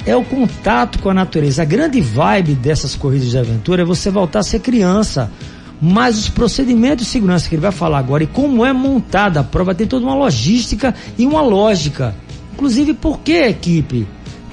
é 0.06 0.16
o 0.16 0.24
contato 0.24 1.00
com 1.00 1.10
a 1.10 1.14
natureza. 1.14 1.62
A 1.62 1.66
grande 1.66 2.00
vibe 2.00 2.54
dessas 2.54 2.94
corridas 2.94 3.28
de 3.28 3.38
aventura 3.38 3.82
é 3.82 3.84
você 3.84 4.10
voltar 4.10 4.38
a 4.38 4.42
ser 4.42 4.60
criança. 4.60 5.30
Mas 5.80 6.18
os 6.18 6.28
procedimentos 6.28 7.06
de 7.06 7.10
segurança 7.10 7.48
que 7.48 7.54
ele 7.54 7.62
vai 7.62 7.70
falar 7.70 7.98
agora 7.98 8.24
e 8.24 8.26
como 8.26 8.64
é 8.64 8.72
montada 8.72 9.40
a 9.40 9.44
prova 9.44 9.74
tem 9.74 9.86
toda 9.86 10.04
uma 10.04 10.14
logística 10.14 10.94
e 11.16 11.24
uma 11.24 11.40
lógica. 11.40 12.14
Inclusive, 12.54 12.94
por 12.94 13.20
que 13.20 13.32
a 13.34 13.48
equipe? 13.48 14.06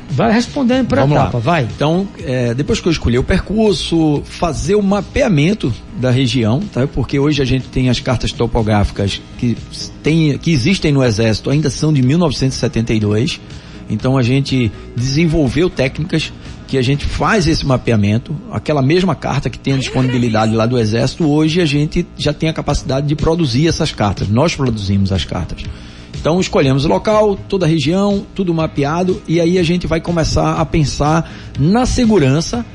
Vai 0.07 0.31
respondendo 0.31 0.87
para 0.87 1.01
a 1.01 1.05
etapa, 1.05 1.37
lá. 1.37 1.39
vai. 1.39 1.63
Então, 1.75 2.07
é, 2.23 2.53
depois 2.53 2.79
que 2.79 2.87
eu 2.87 2.91
escolhi 2.91 3.17
o 3.17 3.23
percurso, 3.23 4.21
fazer 4.23 4.75
o 4.75 4.83
mapeamento 4.83 5.73
da 5.99 6.11
região, 6.11 6.61
tá? 6.71 6.85
Porque 6.85 7.17
hoje 7.17 7.41
a 7.41 7.45
gente 7.45 7.67
tem 7.69 7.89
as 7.89 7.99
cartas 7.99 8.31
topográficas 8.31 9.19
que, 9.39 9.57
tem, 10.03 10.37
que 10.37 10.51
existem 10.51 10.91
no 10.91 11.03
Exército, 11.03 11.49
ainda 11.49 11.71
são 11.71 11.91
de 11.91 12.03
1972. 12.03 13.41
Então 13.89 14.15
a 14.17 14.21
gente 14.21 14.71
desenvolveu 14.95 15.69
técnicas 15.69 16.31
que 16.67 16.77
a 16.77 16.81
gente 16.81 17.05
faz 17.05 17.47
esse 17.47 17.65
mapeamento, 17.65 18.35
aquela 18.51 18.81
mesma 18.81 19.15
carta 19.15 19.49
que 19.49 19.59
tem 19.59 19.73
a 19.73 19.77
disponibilidade 19.77 20.53
lá 20.55 20.65
do 20.65 20.77
Exército, 20.77 21.29
hoje 21.29 21.61
a 21.61 21.65
gente 21.65 22.05
já 22.17 22.33
tem 22.33 22.49
a 22.49 22.53
capacidade 22.53 23.07
de 23.07 23.15
produzir 23.15 23.67
essas 23.67 23.91
cartas. 23.91 24.27
Nós 24.27 24.55
produzimos 24.55 25.11
as 25.11 25.23
cartas. 25.23 25.63
Então 26.19 26.39
escolhemos 26.39 26.85
o 26.85 26.87
local, 26.87 27.35
toda 27.35 27.65
a 27.65 27.69
região, 27.69 28.25
tudo 28.33 28.53
mapeado 28.53 29.21
e 29.27 29.39
aí 29.39 29.59
a 29.59 29.63
gente 29.63 29.85
vai 29.85 30.01
começar 30.01 30.55
a 30.55 30.65
pensar 30.65 31.31
na 31.59 31.85
segurança 31.85 32.65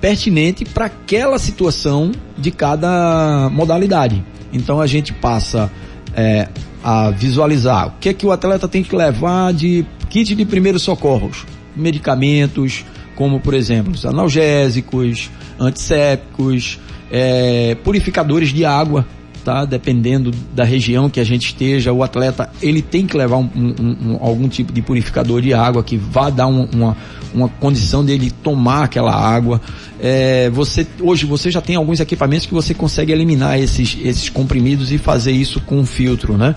pertinente 0.00 0.64
para 0.64 0.86
aquela 0.86 1.38
situação 1.38 2.10
de 2.36 2.50
cada 2.50 3.48
modalidade. 3.52 4.24
Então 4.52 4.80
a 4.80 4.86
gente 4.86 5.12
passa 5.12 5.70
é, 6.14 6.48
a 6.82 7.10
visualizar 7.10 7.88
o 7.88 7.92
que 8.00 8.08
é 8.08 8.14
que 8.14 8.26
o 8.26 8.32
atleta 8.32 8.66
tem 8.66 8.82
que 8.82 8.96
levar 8.96 9.52
de 9.52 9.86
kit 10.08 10.34
de 10.34 10.44
primeiros 10.44 10.82
socorros, 10.82 11.46
medicamentos, 11.76 12.84
como 13.20 13.38
por 13.38 13.52
exemplo 13.52 13.92
os 13.92 14.06
analgésicos, 14.06 15.30
antissépticos, 15.58 16.80
é, 17.12 17.76
purificadores 17.84 18.48
de 18.48 18.64
água, 18.64 19.04
tá? 19.44 19.66
Dependendo 19.66 20.30
da 20.54 20.64
região 20.64 21.10
que 21.10 21.20
a 21.20 21.24
gente 21.24 21.48
esteja, 21.48 21.92
o 21.92 22.02
atleta 22.02 22.48
ele 22.62 22.80
tem 22.80 23.06
que 23.06 23.14
levar 23.18 23.36
um, 23.36 23.50
um, 23.54 24.12
um, 24.12 24.18
algum 24.22 24.48
tipo 24.48 24.72
de 24.72 24.80
purificador 24.80 25.42
de 25.42 25.52
água 25.52 25.84
que 25.84 25.98
vá 25.98 26.30
dar 26.30 26.46
uma, 26.46 26.96
uma 27.34 27.48
condição 27.60 28.02
dele 28.02 28.30
tomar 28.42 28.84
aquela 28.84 29.14
água. 29.14 29.60
É, 30.00 30.48
você 30.48 30.86
hoje 30.98 31.26
você 31.26 31.50
já 31.50 31.60
tem 31.60 31.76
alguns 31.76 32.00
equipamentos 32.00 32.46
que 32.46 32.54
você 32.54 32.72
consegue 32.72 33.12
eliminar 33.12 33.60
esses, 33.60 33.98
esses 34.02 34.30
comprimidos 34.30 34.92
e 34.92 34.96
fazer 34.96 35.32
isso 35.32 35.60
com 35.60 35.76
um 35.76 35.84
filtro, 35.84 36.38
né? 36.38 36.54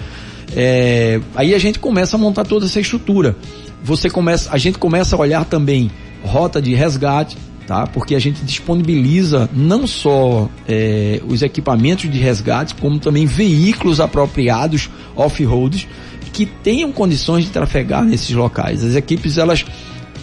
É, 0.55 1.19
aí 1.35 1.53
a 1.53 1.59
gente 1.59 1.77
começa 1.77 2.15
a 2.15 2.19
montar 2.19 2.45
toda 2.45 2.67
essa 2.67 2.79
estrutura. 2.79 3.35
Você 3.83 4.09
começa, 4.09 4.49
a 4.49 4.57
gente 4.57 4.77
começa 4.77 5.13
a 5.13 5.19
olhar 5.19 5.43
também 5.43 5.91
rota 6.23 6.61
de 6.61 6.73
resgate, 6.73 7.37
tá? 7.67 7.85
Porque 7.87 8.15
a 8.15 8.19
gente 8.19 8.43
disponibiliza 8.43 9.49
não 9.53 9.85
só 9.85 10.49
é, 10.67 11.21
os 11.27 11.41
equipamentos 11.41 12.09
de 12.09 12.17
resgate, 12.17 12.75
como 12.75 12.99
também 12.99 13.25
veículos 13.25 13.99
apropriados 13.99 14.89
off-roads 15.15 15.87
que 16.31 16.45
tenham 16.45 16.91
condições 16.91 17.45
de 17.45 17.51
trafegar 17.51 18.03
nesses 18.03 18.31
locais. 18.31 18.83
As 18.83 18.95
equipes 18.95 19.37
elas 19.37 19.63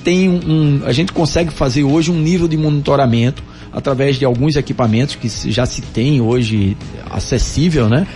têm 0.02 0.28
um, 0.28 0.40
um, 0.44 0.82
a 0.84 0.92
gente 0.92 1.12
consegue 1.12 1.52
fazer 1.52 1.84
hoje 1.84 2.10
um 2.10 2.18
nível 2.18 2.48
de 2.48 2.56
monitoramento 2.56 3.42
através 3.72 4.16
de 4.16 4.24
alguns 4.24 4.56
equipamentos 4.56 5.14
que 5.14 5.28
já 5.50 5.64
se 5.64 5.80
tem 5.80 6.20
hoje 6.20 6.76
acessível, 7.08 7.88
né? 7.88 8.06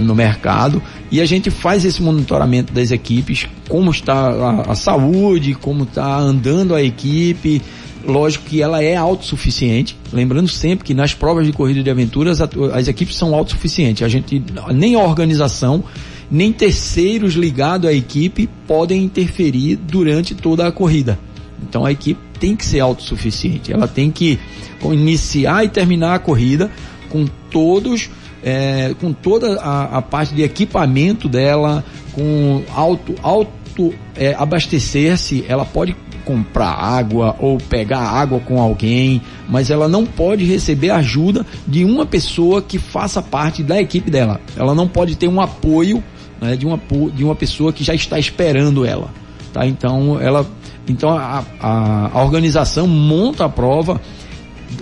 No 0.00 0.14
mercado 0.14 0.82
e 1.10 1.20
a 1.20 1.26
gente 1.26 1.50
faz 1.50 1.84
esse 1.84 2.02
monitoramento 2.02 2.72
das 2.72 2.90
equipes, 2.90 3.46
como 3.68 3.90
está 3.90 4.14
a, 4.14 4.72
a 4.72 4.74
saúde, 4.74 5.54
como 5.54 5.84
está 5.84 6.18
andando 6.18 6.74
a 6.74 6.82
equipe. 6.82 7.62
Lógico 8.06 8.44
que 8.44 8.60
ela 8.60 8.82
é 8.82 8.94
autossuficiente, 8.96 9.96
lembrando 10.12 10.48
sempre 10.48 10.84
que 10.84 10.92
nas 10.92 11.14
provas 11.14 11.46
de 11.46 11.52
corrida 11.52 11.82
de 11.82 11.90
aventuras 11.90 12.38
as, 12.40 12.86
equipes 12.86 13.16
são 13.16 13.34
autossuficientes. 13.34 14.02
A 14.02 14.08
gente 14.08 14.42
nem 14.74 14.94
a 14.94 14.98
organização 14.98 15.82
nem 16.30 16.52
terceiros 16.52 17.34
ligados 17.34 17.88
à 17.88 17.92
equipe 17.92 18.48
podem 18.66 19.04
interferir 19.04 19.76
durante 19.76 20.34
toda 20.34 20.66
a 20.66 20.72
corrida. 20.72 21.18
Então 21.62 21.84
a 21.84 21.92
equipe 21.92 22.20
tem 22.38 22.54
que 22.54 22.64
ser 22.64 22.80
autossuficiente, 22.80 23.72
ela 23.72 23.88
tem 23.88 24.10
que 24.10 24.38
iniciar 24.82 25.64
e 25.64 25.68
terminar 25.68 26.14
a 26.14 26.18
corrida 26.18 26.70
com 27.08 27.26
todos 27.50 28.10
é, 28.44 28.94
com 29.00 29.12
toda 29.12 29.58
a, 29.58 29.98
a, 29.98 30.02
parte 30.02 30.34
de 30.34 30.42
equipamento 30.42 31.28
dela, 31.28 31.82
com 32.12 32.62
auto, 32.74 33.14
auto 33.22 33.94
é, 34.14 34.34
abastecer-se, 34.34 35.46
ela 35.48 35.64
pode 35.64 35.96
comprar 36.26 36.72
água 36.72 37.34
ou 37.38 37.56
pegar 37.56 38.00
água 38.00 38.40
com 38.40 38.60
alguém, 38.60 39.20
mas 39.48 39.70
ela 39.70 39.88
não 39.88 40.04
pode 40.04 40.44
receber 40.44 40.90
ajuda 40.90 41.44
de 41.66 41.84
uma 41.84 42.04
pessoa 42.04 42.60
que 42.60 42.78
faça 42.78 43.22
parte 43.22 43.62
da 43.62 43.80
equipe 43.80 44.10
dela. 44.10 44.40
Ela 44.56 44.74
não 44.74 44.86
pode 44.86 45.16
ter 45.16 45.28
um 45.28 45.40
apoio 45.40 46.04
né, 46.40 46.54
de, 46.54 46.66
uma, 46.66 46.80
de 47.14 47.24
uma 47.24 47.34
pessoa 47.34 47.72
que 47.72 47.82
já 47.82 47.94
está 47.94 48.18
esperando 48.18 48.84
ela. 48.84 49.10
Tá? 49.52 49.66
Então 49.66 50.20
ela, 50.20 50.46
então 50.88 51.10
a, 51.10 51.44
a, 51.60 52.10
a 52.12 52.22
organização 52.22 52.86
monta 52.86 53.46
a 53.46 53.48
prova 53.48 54.00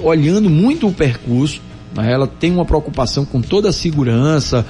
olhando 0.01 0.49
muito 0.49 0.89
o 0.89 0.93
percurso 0.93 1.61
ela 1.97 2.27
tem 2.27 2.53
uma 2.53 2.65
preocupação 2.65 3.25
com 3.25 3.41
toda 3.41 3.69
a 3.69 3.73
segurança. 3.73 4.65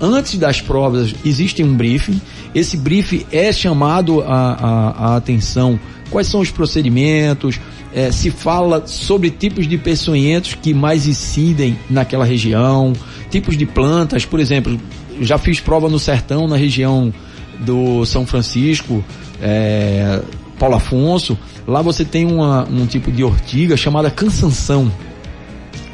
Antes 0.00 0.38
das 0.38 0.60
provas 0.60 1.14
existe 1.24 1.62
um 1.62 1.74
briefing. 1.74 2.20
Esse 2.54 2.76
briefing 2.76 3.24
é 3.32 3.52
chamado 3.52 4.20
a, 4.22 4.52
a, 4.52 4.90
a 4.90 5.16
atenção. 5.16 5.78
Quais 6.10 6.26
são 6.26 6.40
os 6.40 6.50
procedimentos? 6.50 7.60
É, 7.92 8.12
se 8.12 8.30
fala 8.30 8.86
sobre 8.86 9.30
tipos 9.30 9.66
de 9.66 9.78
peçonhentos 9.78 10.54
que 10.54 10.74
mais 10.74 11.06
incidem 11.06 11.78
naquela 11.88 12.24
região, 12.24 12.92
tipos 13.30 13.56
de 13.56 13.64
plantas, 13.66 14.24
por 14.24 14.40
exemplo, 14.40 14.78
já 15.20 15.38
fiz 15.38 15.58
prova 15.60 15.88
no 15.88 15.98
sertão, 15.98 16.46
na 16.46 16.56
região 16.56 17.12
do 17.60 18.04
São 18.04 18.26
Francisco, 18.26 19.04
é, 19.40 20.20
Paulo 20.58 20.76
Afonso. 20.76 21.38
Lá 21.66 21.82
você 21.82 22.04
tem 22.04 22.26
uma, 22.26 22.66
um 22.68 22.86
tipo 22.86 23.10
de 23.10 23.24
ortiga 23.24 23.76
chamada 23.76 24.10
cansanção. 24.10 24.90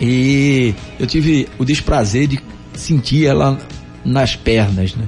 E 0.01 0.75
eu 0.99 1.07
tive 1.07 1.49
o 1.59 1.65
desprazer 1.65 2.27
de 2.27 2.41
sentir 2.75 3.27
ela 3.27 3.59
nas 4.05 4.37
pernas, 4.37 4.95
né? 4.95 5.05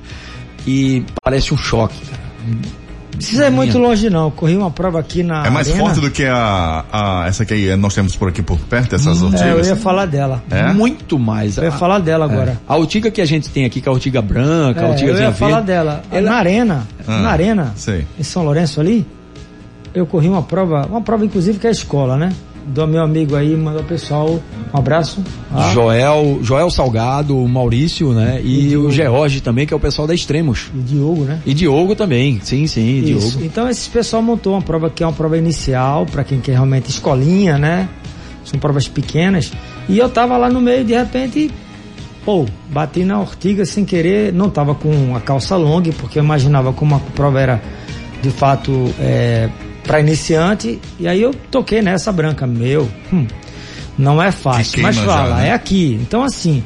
E 0.66 1.04
parece 1.22 1.52
um 1.52 1.56
choque, 1.56 2.00
cara. 2.06 2.26
Precisa 3.16 3.46
ir 3.46 3.50
muito 3.50 3.78
longe 3.78 4.10
não, 4.10 4.30
corri 4.30 4.56
uma 4.56 4.70
prova 4.70 5.00
aqui 5.00 5.22
na 5.22 5.46
É 5.46 5.50
mais 5.50 5.68
arena. 5.68 5.84
forte 5.84 6.00
do 6.00 6.10
que 6.10 6.24
a, 6.24 6.84
a, 6.92 7.26
essa 7.26 7.44
que 7.46 7.74
nós 7.76 7.94
temos 7.94 8.14
por 8.14 8.28
aqui 8.28 8.42
por 8.42 8.58
perto, 8.58 8.94
essas 8.94 9.22
hum, 9.22 9.26
ortigas? 9.26 9.46
É, 9.46 9.52
eu 9.52 9.64
ia 9.64 9.76
falar 9.76 10.06
dela. 10.06 10.44
É? 10.50 10.72
Muito 10.72 11.18
mais. 11.18 11.56
Eu 11.56 11.64
ia 11.64 11.72
falar 11.72 11.98
dela 11.98 12.26
agora. 12.26 12.52
É. 12.52 12.56
A 12.68 12.76
ortiga 12.76 13.10
que 13.10 13.20
a 13.20 13.24
gente 13.24 13.48
tem 13.48 13.64
aqui, 13.64 13.80
que 13.80 13.88
é 13.88 13.90
a 13.90 13.94
ortiga 13.94 14.20
branca, 14.20 14.80
é, 14.80 14.84
a 14.84 14.88
ortiga 14.88 15.12
Eu 15.12 15.18
ia 15.18 15.32
falar 15.32 15.60
verde, 15.60 15.66
dela. 15.66 16.02
Ela... 16.10 16.30
Na 16.30 16.36
arena, 16.36 16.86
ah, 17.06 17.20
na 17.22 17.30
arena, 17.30 17.72
sei. 17.76 18.06
em 18.18 18.22
São 18.22 18.44
Lourenço 18.44 18.80
ali, 18.80 19.06
eu 19.94 20.04
corri 20.06 20.28
uma 20.28 20.42
prova, 20.42 20.86
uma 20.86 21.00
prova 21.00 21.24
inclusive 21.24 21.58
que 21.58 21.66
é 21.66 21.70
a 21.70 21.72
escola, 21.72 22.16
né? 22.16 22.32
Do 22.66 22.86
meu 22.86 23.02
amigo 23.02 23.36
aí, 23.36 23.56
mandou 23.56 23.82
pessoal 23.84 24.40
um 24.74 24.78
abraço. 24.78 25.22
Ah. 25.52 25.70
Joel, 25.72 26.40
Joel 26.42 26.70
Salgado, 26.70 27.38
o 27.38 27.48
Maurício, 27.48 28.12
né? 28.12 28.40
E, 28.42 28.70
e 28.70 28.76
o 28.76 28.90
George 28.90 29.40
também, 29.40 29.66
que 29.66 29.72
é 29.72 29.76
o 29.76 29.80
pessoal 29.80 30.06
da 30.06 30.14
Extremos. 30.14 30.70
E 30.74 30.78
Diogo, 30.78 31.24
né? 31.24 31.40
E 31.46 31.54
Diogo 31.54 31.94
também, 31.94 32.40
sim, 32.42 32.66
sim, 32.66 32.98
Isso. 32.98 33.30
Diogo. 33.30 33.46
Então 33.46 33.68
esse 33.68 33.88
pessoal 33.88 34.22
montou 34.22 34.54
uma 34.54 34.62
prova 34.62 34.90
que 34.90 35.02
é 35.02 35.06
uma 35.06 35.12
prova 35.12 35.38
inicial, 35.38 36.04
para 36.06 36.24
quem 36.24 36.40
quer 36.40 36.52
realmente 36.52 36.90
escolinha, 36.90 37.56
né? 37.56 37.88
São 38.44 38.58
provas 38.58 38.88
pequenas. 38.88 39.52
E 39.88 39.98
eu 39.98 40.08
tava 40.08 40.36
lá 40.36 40.48
no 40.48 40.60
meio, 40.60 40.84
de 40.84 40.94
repente, 40.94 41.50
pô, 42.24 42.46
bati 42.70 43.04
na 43.04 43.20
ortiga 43.20 43.64
sem 43.64 43.84
querer, 43.84 44.32
não 44.32 44.50
tava 44.50 44.74
com 44.74 45.14
a 45.16 45.20
calça 45.20 45.56
longa, 45.56 45.92
porque 45.92 46.18
eu 46.18 46.24
imaginava 46.24 46.72
como 46.72 46.94
a 46.96 47.00
prova 47.14 47.40
era 47.40 47.62
de 48.22 48.30
fato 48.30 48.72
é, 48.98 49.48
para 49.86 50.00
iniciante, 50.00 50.80
e 50.98 51.06
aí 51.06 51.22
eu 51.22 51.32
toquei 51.50 51.80
nessa 51.80 52.10
branca, 52.12 52.46
meu, 52.46 52.90
hum, 53.12 53.26
não 53.96 54.22
é 54.22 54.32
fácil, 54.32 54.82
mas 54.82 54.96
fala, 54.98 55.28
já, 55.30 55.36
né? 55.36 55.48
é 55.48 55.52
aqui. 55.52 55.98
Então 56.02 56.22
assim, 56.22 56.62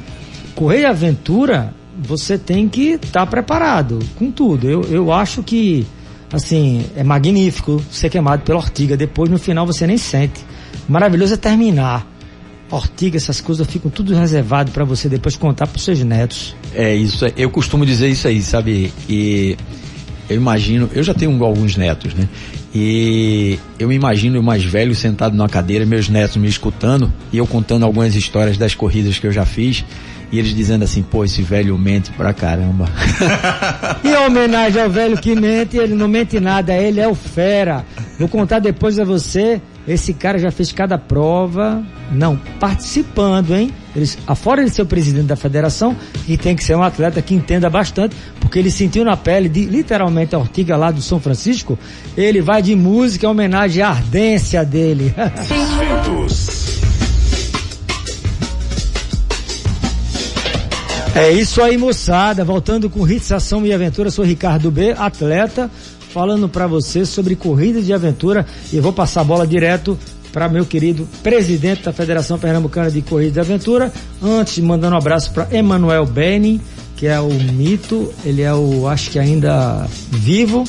correr 0.54 0.84
aventura, 0.84 1.74
você 1.98 2.38
tem 2.38 2.68
que 2.68 2.92
estar 2.92 3.20
tá 3.20 3.26
preparado 3.26 3.98
com 4.16 4.30
tudo. 4.30 4.68
Eu, 4.68 4.82
eu 4.84 5.12
acho 5.12 5.42
que 5.42 5.86
assim, 6.32 6.84
é 6.96 7.04
magnífico 7.04 7.82
ser 7.90 8.08
queimado 8.08 8.42
pela 8.42 8.58
ortiga, 8.58 8.96
depois 8.96 9.30
no 9.30 9.38
final 9.38 9.66
você 9.66 9.86
nem 9.86 9.98
sente. 9.98 10.44
Maravilhoso 10.88 11.34
é 11.34 11.36
terminar. 11.36 12.06
Ortiga, 12.70 13.16
essas 13.16 13.40
coisas 13.40 13.66
ficam 13.66 13.90
tudo 13.90 14.14
reservado 14.14 14.70
para 14.70 14.84
você 14.84 15.08
depois 15.08 15.36
contar 15.36 15.66
para 15.66 15.80
seus 15.80 16.00
netos. 16.04 16.54
É 16.72 16.94
isso, 16.94 17.26
eu 17.36 17.50
costumo 17.50 17.84
dizer 17.84 18.08
isso 18.08 18.28
aí, 18.28 18.40
sabe? 18.40 18.92
E 19.08 19.56
eu 20.30 20.36
imagino, 20.36 20.88
eu 20.94 21.02
já 21.02 21.12
tenho 21.12 21.44
alguns 21.44 21.76
netos, 21.76 22.14
né? 22.14 22.28
E 22.72 23.58
eu 23.80 23.88
me 23.88 23.96
imagino 23.96 24.38
o 24.38 24.42
mais 24.42 24.62
velho 24.62 24.94
sentado 24.94 25.36
numa 25.36 25.48
cadeira, 25.48 25.84
meus 25.84 26.08
netos 26.08 26.36
me 26.36 26.46
escutando 26.46 27.12
e 27.32 27.38
eu 27.38 27.46
contando 27.48 27.84
algumas 27.84 28.14
histórias 28.14 28.56
das 28.56 28.72
corridas 28.72 29.18
que 29.18 29.26
eu 29.26 29.32
já 29.32 29.44
fiz. 29.44 29.84
E 30.30 30.38
eles 30.38 30.54
dizendo 30.54 30.84
assim, 30.84 31.02
pô, 31.02 31.24
esse 31.24 31.42
velho 31.42 31.76
mente 31.76 32.12
pra 32.12 32.32
caramba. 32.32 32.88
e 34.04 34.14
homenagem 34.24 34.80
ao 34.80 34.88
velho 34.88 35.18
que 35.18 35.34
mente, 35.34 35.76
ele 35.76 35.96
não 35.96 36.06
mente 36.06 36.38
nada, 36.38 36.72
ele 36.72 37.00
é 37.00 37.08
o 37.08 37.16
fera. 37.16 37.84
Vou 38.16 38.28
contar 38.28 38.60
depois 38.60 39.00
a 39.00 39.04
você, 39.04 39.60
esse 39.88 40.14
cara 40.14 40.38
já 40.38 40.52
fez 40.52 40.70
cada 40.70 40.96
prova, 40.96 41.82
não, 42.12 42.36
participando, 42.60 43.56
hein? 43.56 43.72
Eles, 43.94 44.16
afora 44.26 44.64
de 44.64 44.70
ser 44.70 44.82
o 44.82 44.86
presidente 44.86 45.26
da 45.26 45.36
federação, 45.36 45.96
e 46.28 46.36
tem 46.36 46.54
que 46.54 46.62
ser 46.62 46.76
um 46.76 46.82
atleta 46.82 47.20
que 47.20 47.34
entenda 47.34 47.68
bastante, 47.68 48.14
porque 48.40 48.58
ele 48.58 48.70
sentiu 48.70 49.04
na 49.04 49.16
pele 49.16 49.48
de 49.48 49.64
literalmente 49.64 50.34
a 50.34 50.38
ortiga 50.38 50.76
lá 50.76 50.90
do 50.90 51.02
São 51.02 51.20
Francisco. 51.20 51.78
Ele 52.16 52.40
vai 52.40 52.62
de 52.62 52.74
música 52.74 53.26
em 53.26 53.28
homenagem 53.28 53.82
à 53.82 53.90
ardência 53.90 54.64
dele. 54.64 55.14
É 61.12 61.30
isso 61.32 61.60
aí, 61.60 61.76
moçada. 61.76 62.44
Voltando 62.44 62.88
com 62.88 63.06
Hits, 63.06 63.32
Ação 63.32 63.66
e 63.66 63.72
Aventura, 63.72 64.10
sou 64.10 64.24
Ricardo 64.24 64.70
B, 64.70 64.94
atleta, 64.96 65.70
falando 66.14 66.48
para 66.48 66.66
você 66.66 67.04
sobre 67.04 67.36
corrida 67.36 67.82
de 67.82 67.92
aventura 67.92 68.46
e 68.72 68.80
vou 68.80 68.92
passar 68.92 69.20
a 69.20 69.24
bola 69.24 69.46
direto 69.46 69.98
para 70.32 70.48
meu 70.48 70.64
querido 70.64 71.08
presidente 71.22 71.82
da 71.82 71.92
Federação 71.92 72.38
Pernambucana 72.38 72.90
de 72.90 73.02
Corrida 73.02 73.32
de 73.32 73.40
Aventura. 73.40 73.92
Antes, 74.22 74.58
mandando 74.58 74.94
um 74.94 74.98
abraço 74.98 75.32
para 75.32 75.48
Emanuel 75.50 76.06
Benning, 76.06 76.60
que 76.96 77.06
é 77.06 77.18
o 77.20 77.32
mito, 77.32 78.12
ele 78.24 78.42
é 78.42 78.52
o, 78.52 78.86
acho 78.86 79.10
que 79.10 79.18
ainda 79.18 79.86
vivo, 80.10 80.64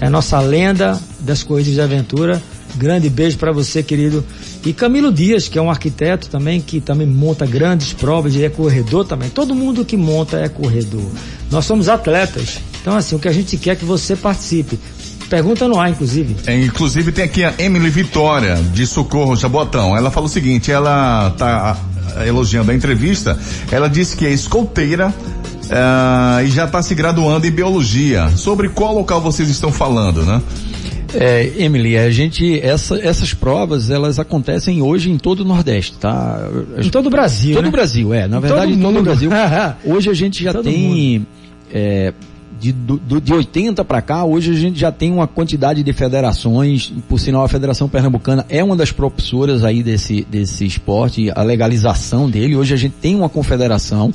é 0.00 0.06
a 0.06 0.10
nossa 0.10 0.40
lenda 0.40 1.00
das 1.20 1.42
corridas 1.42 1.74
de 1.74 1.80
aventura. 1.80 2.42
Grande 2.76 3.08
beijo 3.08 3.38
para 3.38 3.52
você, 3.52 3.82
querido. 3.82 4.24
E 4.64 4.72
Camilo 4.72 5.12
Dias, 5.12 5.48
que 5.48 5.58
é 5.58 5.62
um 5.62 5.70
arquiteto 5.70 6.28
também, 6.28 6.60
que 6.60 6.80
também 6.80 7.06
monta 7.06 7.46
grandes 7.46 7.92
provas 7.92 8.34
e 8.34 8.44
é 8.44 8.50
corredor 8.50 9.06
também. 9.06 9.30
Todo 9.30 9.54
mundo 9.54 9.84
que 9.84 9.96
monta 9.96 10.38
é 10.38 10.48
corredor. 10.48 11.08
Nós 11.50 11.64
somos 11.64 11.88
atletas. 11.88 12.58
Então, 12.82 12.96
assim, 12.96 13.16
o 13.16 13.18
que 13.18 13.28
a 13.28 13.32
gente 13.32 13.56
quer 13.56 13.70
é 13.70 13.76
que 13.76 13.84
você 13.84 14.14
participe. 14.14 14.78
Pergunta 15.28 15.66
no 15.66 15.78
ar, 15.78 15.90
inclusive. 15.90 16.36
É, 16.46 16.56
inclusive 16.64 17.12
tem 17.12 17.24
aqui 17.24 17.44
a 17.44 17.52
Emily 17.58 17.90
Vitória, 17.90 18.54
de 18.72 18.86
Socorro 18.86 19.34
Jabotão. 19.36 19.96
Ela 19.96 20.10
falou 20.10 20.28
o 20.28 20.32
seguinte, 20.32 20.70
ela 20.70 21.30
tá 21.36 21.76
elogiando 22.26 22.70
a 22.70 22.74
entrevista, 22.74 23.38
ela 23.70 23.88
disse 23.88 24.16
que 24.16 24.24
é 24.24 24.30
escolteira 24.30 25.08
uh, 25.08 26.44
e 26.44 26.48
já 26.48 26.64
está 26.64 26.82
se 26.82 26.94
graduando 26.94 27.46
em 27.46 27.50
biologia. 27.50 28.28
Sobre 28.36 28.68
qual 28.68 28.94
local 28.94 29.20
vocês 29.20 29.48
estão 29.50 29.72
falando, 29.72 30.22
né? 30.24 30.40
É, 31.14 31.52
Emily, 31.56 31.96
a 31.96 32.10
gente, 32.10 32.60
essa, 32.60 32.98
essas 32.98 33.32
provas, 33.32 33.90
elas 33.90 34.18
acontecem 34.18 34.82
hoje 34.82 35.10
em 35.10 35.16
todo 35.16 35.40
o 35.40 35.44
Nordeste, 35.44 35.94
tá? 35.98 36.40
Em 36.78 36.88
todo 36.90 37.06
o 37.06 37.10
Brasil, 37.10 37.54
Todo 37.54 37.64
né? 37.64 37.68
o 37.68 37.72
Brasil, 37.72 38.12
é. 38.12 38.26
Na 38.26 38.38
Em 38.38 38.40
verdade, 38.40 38.72
todo 38.72 38.78
em 38.78 38.82
todo 38.82 38.98
o. 38.98 39.02
Brasil. 39.02 39.30
Hoje 39.84 40.10
a 40.10 40.14
gente 40.14 40.42
já 40.42 40.52
Todo 40.52 40.64
tem, 40.64 41.26
é, 41.72 42.12
de, 42.58 42.72
do, 42.72 43.20
de 43.20 43.32
80 43.32 43.84
para 43.84 44.00
cá, 44.00 44.24
hoje 44.24 44.52
a 44.52 44.54
gente 44.54 44.78
já 44.78 44.90
tem 44.90 45.12
uma 45.12 45.26
quantidade 45.26 45.82
de 45.82 45.92
federações, 45.92 46.92
por 47.08 47.18
sinal 47.18 47.44
a 47.44 47.48
Federação 47.48 47.88
Pernambucana 47.88 48.46
é 48.48 48.62
uma 48.64 48.76
das 48.76 48.90
propulsoras 48.92 49.62
aí 49.62 49.82
desse, 49.82 50.26
desse 50.30 50.64
esporte, 50.64 51.30
a 51.34 51.42
legalização 51.42 52.30
dele, 52.30 52.56
hoje 52.56 52.74
a 52.74 52.76
gente 52.76 52.94
tem 53.00 53.14
uma 53.14 53.28
confederação, 53.28 54.12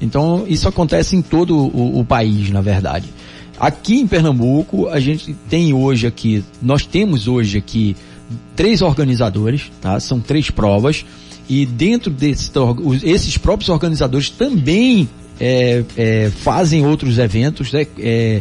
então 0.00 0.44
isso 0.48 0.66
acontece 0.66 1.16
em 1.16 1.22
todo 1.22 1.56
o, 1.56 2.00
o 2.00 2.04
país, 2.04 2.50
na 2.50 2.60
verdade. 2.60 3.08
Aqui 3.60 4.00
em 4.00 4.06
Pernambuco, 4.06 4.88
a 4.88 4.98
gente 4.98 5.34
tem 5.48 5.72
hoje 5.72 6.06
aqui, 6.06 6.42
nós 6.60 6.86
temos 6.86 7.28
hoje 7.28 7.58
aqui 7.58 7.94
três 8.56 8.82
organizadores, 8.82 9.70
tá? 9.80 10.00
São 10.00 10.18
três 10.18 10.50
provas 10.50 11.04
e 11.48 11.66
dentro 11.66 12.10
desses 12.10 12.50
esses 13.02 13.36
próprios 13.36 13.68
organizadores 13.68 14.30
também 14.30 15.08
é, 15.44 15.84
é, 15.96 16.30
fazem 16.30 16.86
outros 16.86 17.18
eventos, 17.18 17.72
né? 17.72 17.84
É, 17.98 18.40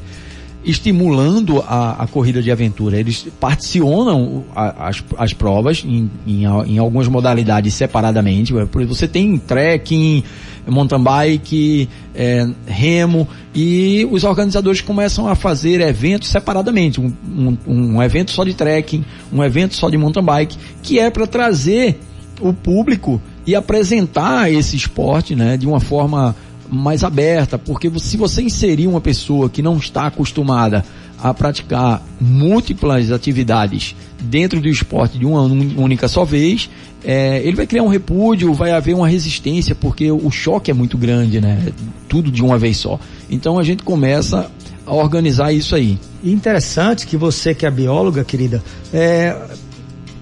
estimulando 0.64 1.60
a, 1.68 2.04
a 2.04 2.08
corrida 2.08 2.40
de 2.40 2.52
aventura. 2.52 2.96
Eles 3.00 3.26
particionam 3.40 4.44
a- 4.56 4.90
as, 4.90 5.04
as 5.18 5.34
provas 5.34 5.84
em, 5.84 6.08
em, 6.28 6.44
em 6.44 6.78
algumas 6.78 7.08
modalidades 7.08 7.74
separadamente. 7.74 8.54
Por 8.72 8.86
Você 8.86 9.08
tem 9.08 9.40
trekking, 9.40 10.24
mountain 10.68 11.02
bike, 11.02 11.90
é, 12.14 12.48
remo 12.68 13.28
e 13.56 14.08
os 14.12 14.24
organizadores 14.24 14.82
começam 14.82 15.28
a 15.28 15.34
fazer 15.34 15.82
eventos 15.82 16.30
separadamente. 16.30 17.02
Um, 17.02 17.12
um, 17.36 17.58
um 17.96 18.04
evento 18.04 18.30
só 18.30 18.44
de 18.44 18.54
trekking, 18.54 19.04
um 19.34 19.44
evento 19.44 19.74
só 19.74 19.90
de 19.90 19.98
mountain 19.98 20.24
bike, 20.24 20.58
que 20.84 21.00
é 21.00 21.10
para 21.10 21.26
trazer 21.26 22.00
o 22.40 22.54
público 22.54 23.20
e 23.48 23.56
apresentar 23.56 24.52
esse 24.54 24.76
esporte 24.76 25.36
né, 25.36 25.58
de 25.58 25.66
uma 25.66 25.80
forma 25.80 26.36
mais 26.72 27.04
aberta, 27.04 27.58
porque 27.58 27.92
se 28.00 28.16
você 28.16 28.42
inserir 28.42 28.88
uma 28.88 29.02
pessoa 29.02 29.50
que 29.50 29.62
não 29.62 29.76
está 29.76 30.08
acostumada 30.08 30.86
a 31.20 31.34
praticar 31.34 32.02
múltiplas 32.20 33.12
atividades 33.12 33.96
dentro 34.22 34.60
do 34.60 34.70
esporte 34.70 35.20
de 35.20 35.26
uma 35.26 35.42
única 35.42 36.08
só 36.08 36.24
vez, 36.24 36.70
é, 37.04 37.40
ele 37.44 37.56
vai 37.56 37.68
criar 37.68 37.84
um 37.84 37.88
repúdio, 37.88 38.54
vai 38.54 38.72
haver 38.72 38.96
uma 38.96 39.08
resistência, 39.08 39.76
porque 39.76 40.12
o 40.12 40.32
choque 40.32 40.72
é 40.72 40.74
muito 40.74 40.98
grande, 40.98 41.42
né? 41.42 41.72
Tudo 42.08 42.32
de 42.32 42.42
uma 42.42 42.58
vez 42.58 42.78
só. 42.78 43.00
Então 43.30 43.60
a 43.60 43.64
gente 43.64 43.84
começa 43.84 44.50
a 44.86 44.94
organizar 44.94 45.52
isso 45.52 45.76
aí. 45.76 46.00
Interessante 46.24 47.06
que 47.06 47.18
você 47.18 47.54
que 47.54 47.66
é 47.66 47.72
bióloga, 47.72 48.24
querida, 48.24 48.64
é, 48.94 49.36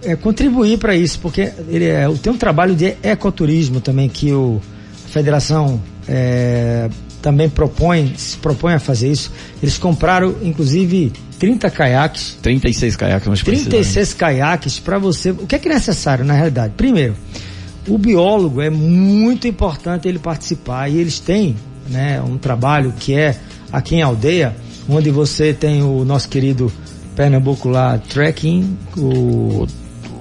é 0.02 0.16
contribuir 0.16 0.80
para 0.80 0.96
isso, 0.96 1.20
porque 1.20 1.52
ele 1.68 1.86
é, 1.86 2.10
tem 2.22 2.34
um 2.34 2.38
trabalho 2.38 2.76
de 2.76 2.96
ecoturismo 3.04 3.80
também 3.80 4.10
que 4.10 4.32
o, 4.34 4.62
a 5.06 5.10
federação 5.10 5.82
é, 6.12 6.90
também 7.22 7.48
propõe, 7.48 8.14
se 8.18 8.36
propõe 8.38 8.74
a 8.74 8.80
fazer 8.80 9.12
isso. 9.12 9.32
Eles 9.62 9.78
compraram, 9.78 10.36
inclusive, 10.42 11.14
30 11.38 11.70
caiaques 11.70 12.38
36 12.42 12.96
caiaques 12.96 13.28
nós 13.28 13.44
precisamos. 13.44 13.72
36 13.72 14.14
caiaques 14.16 14.80
para 14.80 14.98
você. 14.98 15.30
O 15.32 15.46
que 15.46 15.56
é 15.56 15.60
que 15.60 15.70
é 15.70 15.74
necessário 15.74 16.26
na 16.26 16.34
realidade? 16.34 16.74
Primeiro, 16.76 17.16
o 17.88 17.98
biólogo 17.98 18.60
é 18.60 18.70
muito 18.70 19.48
importante 19.48 20.08
ele 20.08 20.20
participar 20.20 20.90
e 20.90 20.98
eles 20.98 21.20
têm, 21.20 21.56
né, 21.88 22.22
um 22.22 22.38
trabalho 22.38 22.94
que 23.00 23.14
é 23.14 23.38
aqui 23.72 23.96
em 23.96 24.02
aldeia, 24.02 24.56
onde 24.90 25.12
você 25.12 25.54
tem 25.54 25.84
o 25.84 26.04
nosso 26.04 26.28
querido 26.28 26.72
Pernambuco 27.16 27.70
lá, 27.70 27.98
trekking, 27.98 28.78
o 28.98 29.68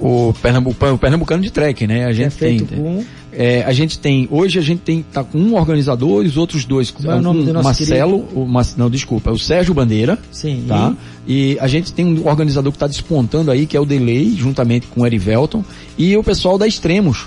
O, 0.00 0.28
o 0.28 0.98
Pernambucano 0.98 1.42
de 1.42 1.50
trek, 1.50 1.86
né? 1.86 2.04
A 2.04 2.06
que 2.06 2.10
é 2.10 2.14
gente 2.14 2.36
tem. 2.36 2.58
feito 2.58 2.74
com 2.76 3.04
É, 3.40 3.62
a 3.62 3.72
gente 3.72 4.00
tem, 4.00 4.26
hoje 4.32 4.58
a 4.58 4.62
gente 4.62 4.80
tem, 4.80 5.00
tá 5.12 5.22
com 5.22 5.38
um 5.38 5.54
organizador 5.54 6.24
e 6.24 6.26
os 6.26 6.36
outros 6.36 6.64
dois, 6.64 6.92
é 7.04 7.14
o 7.14 7.22
nome 7.22 7.42
um, 7.42 7.44
do 7.44 7.52
nosso 7.52 7.64
Marcelo, 7.64 8.26
o, 8.34 8.44
Mas- 8.44 8.74
não, 8.76 8.90
desculpa, 8.90 9.30
é 9.30 9.32
o 9.32 9.38
Sérgio 9.38 9.72
Bandeira, 9.72 10.18
sim, 10.32 10.64
tá? 10.66 10.92
E 11.24 11.56
a 11.60 11.68
gente 11.68 11.92
tem 11.92 12.04
um 12.04 12.26
organizador 12.26 12.72
que 12.72 12.76
está 12.76 12.88
despontando 12.88 13.52
aí, 13.52 13.64
que 13.64 13.76
é 13.76 13.80
o 13.80 13.84
Delay, 13.86 14.34
juntamente 14.36 14.88
com 14.88 15.02
o 15.02 15.06
Erivelton, 15.06 15.62
e 15.96 16.16
o 16.16 16.24
pessoal 16.24 16.58
da 16.58 16.66
Extremos. 16.66 17.26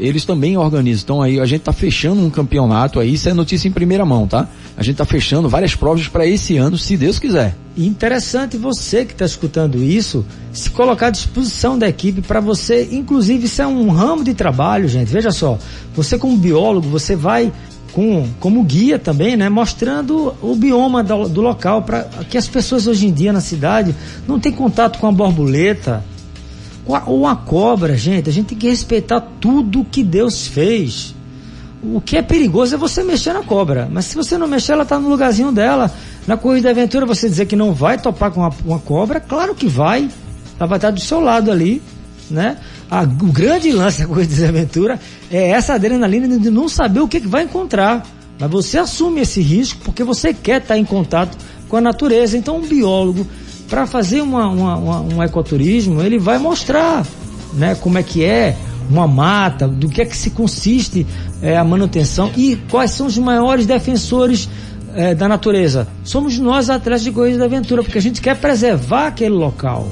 Eles 0.00 0.24
também 0.24 0.56
organizam. 0.56 1.02
Então 1.04 1.22
aí 1.22 1.38
a 1.38 1.46
gente 1.46 1.60
tá 1.60 1.72
fechando 1.72 2.20
um 2.20 2.30
campeonato 2.30 2.98
aí, 2.98 3.14
isso 3.14 3.28
é 3.28 3.32
notícia 3.32 3.68
em 3.68 3.72
primeira 3.72 4.04
mão, 4.04 4.26
tá? 4.26 4.48
A 4.76 4.82
gente 4.82 4.96
tá 4.96 5.04
fechando 5.04 5.48
várias 5.48 5.74
provas 5.74 6.08
para 6.08 6.26
esse 6.26 6.56
ano, 6.56 6.78
se 6.78 6.96
Deus 6.96 7.18
quiser. 7.18 7.54
Interessante 7.76 8.56
você 8.56 9.04
que 9.04 9.12
está 9.12 9.24
escutando 9.24 9.82
isso, 9.82 10.24
se 10.52 10.70
colocar 10.70 11.08
à 11.08 11.10
disposição 11.10 11.78
da 11.78 11.88
equipe 11.88 12.22
para 12.22 12.40
você, 12.40 12.88
inclusive 12.90 13.44
isso 13.44 13.60
é 13.60 13.66
um 13.66 13.90
ramo 13.90 14.24
de 14.24 14.32
trabalho, 14.34 14.88
gente. 14.88 15.08
Veja 15.08 15.30
só, 15.30 15.58
você 15.94 16.18
como 16.18 16.36
biólogo, 16.36 16.88
você 16.88 17.14
vai 17.14 17.52
com, 17.92 18.26
como 18.40 18.62
guia 18.64 18.98
também, 18.98 19.36
né, 19.36 19.50
mostrando 19.50 20.34
o 20.40 20.56
bioma 20.56 21.04
do, 21.04 21.28
do 21.28 21.42
local 21.42 21.82
para 21.82 22.04
que 22.30 22.38
as 22.38 22.48
pessoas 22.48 22.86
hoje 22.86 23.06
em 23.06 23.12
dia 23.12 23.32
na 23.32 23.40
cidade 23.42 23.94
não 24.26 24.40
têm 24.40 24.52
contato 24.52 24.98
com 24.98 25.06
a 25.06 25.12
borboleta 25.12 26.02
com 26.84 26.94
a- 26.96 27.04
ou 27.06 27.26
a 27.26 27.36
cobra, 27.36 27.96
gente. 27.96 28.28
A 28.28 28.32
gente 28.32 28.46
tem 28.46 28.58
que 28.58 28.68
respeitar 28.68 29.20
tudo 29.40 29.84
que 29.84 30.02
Deus 30.02 30.46
fez. 30.46 31.14
O 31.82 32.00
que 32.00 32.16
é 32.16 32.22
perigoso 32.22 32.74
é 32.74 32.78
você 32.78 33.02
mexer 33.02 33.32
na 33.32 33.42
cobra. 33.42 33.88
Mas 33.90 34.04
se 34.06 34.14
você 34.14 34.38
não 34.38 34.46
mexer, 34.46 34.72
ela 34.72 34.84
está 34.84 34.98
no 34.98 35.08
lugarzinho 35.08 35.50
dela. 35.50 35.90
Na 36.26 36.36
corrida 36.36 36.70
aventura, 36.70 37.04
você 37.04 37.28
dizer 37.28 37.46
que 37.46 37.56
não 37.56 37.72
vai 37.72 37.98
topar 37.98 38.30
com 38.30 38.40
uma, 38.40 38.50
uma 38.64 38.78
cobra, 38.78 39.18
claro 39.18 39.54
que 39.54 39.66
vai. 39.66 40.08
Ela 40.60 40.68
vai 40.68 40.78
estar 40.78 40.90
do 40.92 41.00
seu 41.00 41.20
lado 41.20 41.50
ali, 41.50 41.82
né? 42.30 42.58
A- 42.88 43.02
o 43.02 43.32
grande 43.32 43.72
lance 43.72 44.00
da 44.02 44.06
corrida 44.06 44.32
de 44.32 44.44
aventura 44.44 45.00
é 45.30 45.50
essa 45.50 45.74
adrenalina 45.74 46.38
de 46.38 46.50
não 46.50 46.68
saber 46.68 47.00
o 47.00 47.08
que, 47.08 47.20
que 47.20 47.26
vai 47.26 47.44
encontrar. 47.44 48.06
Mas 48.38 48.50
você 48.50 48.78
assume 48.78 49.20
esse 49.22 49.40
risco 49.40 49.80
porque 49.84 50.04
você 50.04 50.32
quer 50.32 50.60
estar 50.62 50.78
em 50.78 50.84
contato 50.84 51.36
com 51.68 51.76
a 51.76 51.80
natureza. 51.80 52.36
Então, 52.38 52.58
um 52.58 52.66
biólogo, 52.66 53.26
para 53.68 53.86
fazer 53.88 54.20
uma, 54.20 54.46
uma- 54.48 54.76
uma- 54.76 55.00
um 55.00 55.22
ecoturismo, 55.22 56.00
ele 56.00 56.18
vai 56.18 56.38
mostrar 56.38 57.04
né, 57.54 57.74
como 57.74 57.98
é 57.98 58.02
que 58.04 58.24
é 58.24 58.56
uma 58.90 59.06
mata, 59.06 59.66
do 59.68 59.88
que 59.88 60.02
é 60.02 60.04
que 60.04 60.16
se 60.16 60.30
consiste 60.30 61.06
é, 61.40 61.56
a 61.56 61.64
manutenção 61.64 62.30
e 62.36 62.56
quais 62.70 62.92
são 62.92 63.06
os 63.06 63.18
maiores 63.18 63.66
defensores 63.66 64.48
é, 64.94 65.14
da 65.14 65.28
natureza. 65.28 65.88
Somos 66.04 66.38
nós, 66.38 66.70
atletas 66.70 67.02
de 67.02 67.10
corrida 67.10 67.38
da 67.38 67.44
aventura, 67.44 67.82
porque 67.82 67.98
a 67.98 68.02
gente 68.02 68.20
quer 68.20 68.36
preservar 68.36 69.08
aquele 69.08 69.34
local. 69.34 69.88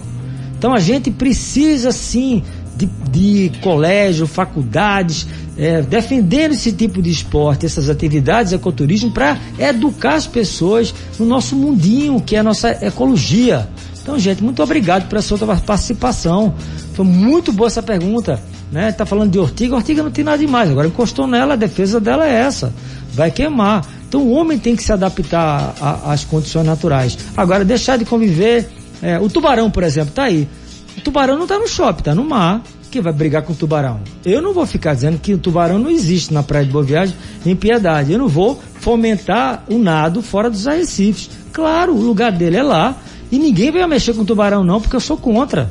Então 0.59 0.75
a 0.75 0.81
gente 0.81 1.11
precisa 1.11 1.91
sim 1.91 2.43
de, 2.77 2.87
de 3.11 3.59
colégio, 3.61 4.27
faculdades, 4.27 5.27
é, 5.57 5.83
defendendo 5.83 6.53
esse 6.53 6.73
tipo 6.73 7.03
de 7.03 7.11
esporte, 7.11 7.67
essas 7.67 7.89
atividades, 7.89 8.53
ecoturismo, 8.53 9.11
para 9.11 9.39
educar 9.59 10.15
as 10.15 10.27
pessoas 10.27 10.95
no 11.19 11.27
nosso 11.27 11.57
mundinho, 11.57 12.21
que 12.21 12.37
é 12.37 12.39
a 12.39 12.43
nossa 12.43 12.71
ecologia. 12.85 13.69
Então, 14.03 14.19
gente, 14.19 14.43
muito 14.43 14.63
obrigado 14.63 15.09
pela 15.09 15.21
sua 15.21 15.39
participação. 15.39 16.55
Foi 16.95 17.05
muito 17.05 17.53
boa 17.53 17.67
essa 17.67 17.83
pergunta. 17.83 18.41
Né? 18.71 18.93
Tá 18.93 19.05
falando 19.05 19.31
de 19.31 19.39
ortiga, 19.39 19.75
ortiga 19.75 20.03
não 20.03 20.11
tem 20.11 20.25
nada 20.25 20.39
demais. 20.39 20.71
Agora 20.71 20.87
encostou 20.87 21.27
nela, 21.27 21.55
a 21.55 21.57
defesa 21.57 22.01
dela 22.01 22.27
é 22.27 22.33
essa. 22.33 22.73
Vai 23.13 23.31
queimar. 23.31 23.85
Então 24.09 24.23
o 24.23 24.33
homem 24.33 24.59
tem 24.59 24.75
que 24.75 24.83
se 24.83 24.93
adaptar 24.93 25.75
às 26.05 26.25
condições 26.25 26.67
naturais. 26.67 27.17
Agora, 27.37 27.65
deixar 27.65 27.97
de 27.97 28.05
conviver. 28.05 28.69
É, 29.03 29.19
o 29.19 29.29
tubarão, 29.29 29.71
por 29.71 29.83
exemplo, 29.83 30.13
tá 30.13 30.25
aí. 30.25 30.49
O 30.97 31.01
tubarão 31.01 31.39
não 31.39 31.47
tá 31.47 31.59
no 31.59 31.67
shopping, 31.67 32.03
tá 32.03 32.15
no 32.15 32.25
mar. 32.25 32.63
Que 32.91 33.01
vai 33.01 33.13
brigar 33.13 33.43
com 33.43 33.53
o 33.53 33.57
tubarão? 33.57 34.01
Eu 34.25 34.43
não 34.43 34.53
vou 34.53 34.67
ficar 34.67 34.95
dizendo 34.95 35.17
que 35.17 35.33
o 35.33 35.39
tubarão 35.39 35.79
não 35.79 35.89
existe 35.89 36.35
na 36.35 36.43
praia 36.43 36.67
de 36.67 36.73
Boa 36.73 36.83
Viagem 36.83 37.15
em 37.47 37.55
piedade. 37.55 38.13
Eu 38.13 38.19
não 38.19 38.27
vou 38.27 38.61
fomentar 38.81 39.63
o 39.69 39.79
nado 39.79 40.21
fora 40.23 40.51
dos 40.51 40.67
arrecifes. 40.67 41.31
Claro, 41.53 41.95
o 41.95 42.03
lugar 42.03 42.33
dele 42.33 42.57
é 42.57 42.63
lá. 42.65 42.97
E 43.31 43.39
ninguém 43.39 43.71
vai 43.71 43.87
mexer 43.87 44.13
com 44.13 44.23
o 44.23 44.25
tubarão, 44.25 44.65
não, 44.65 44.81
porque 44.81 44.97
eu 44.97 45.01
sou 45.01 45.17
contra. 45.17 45.71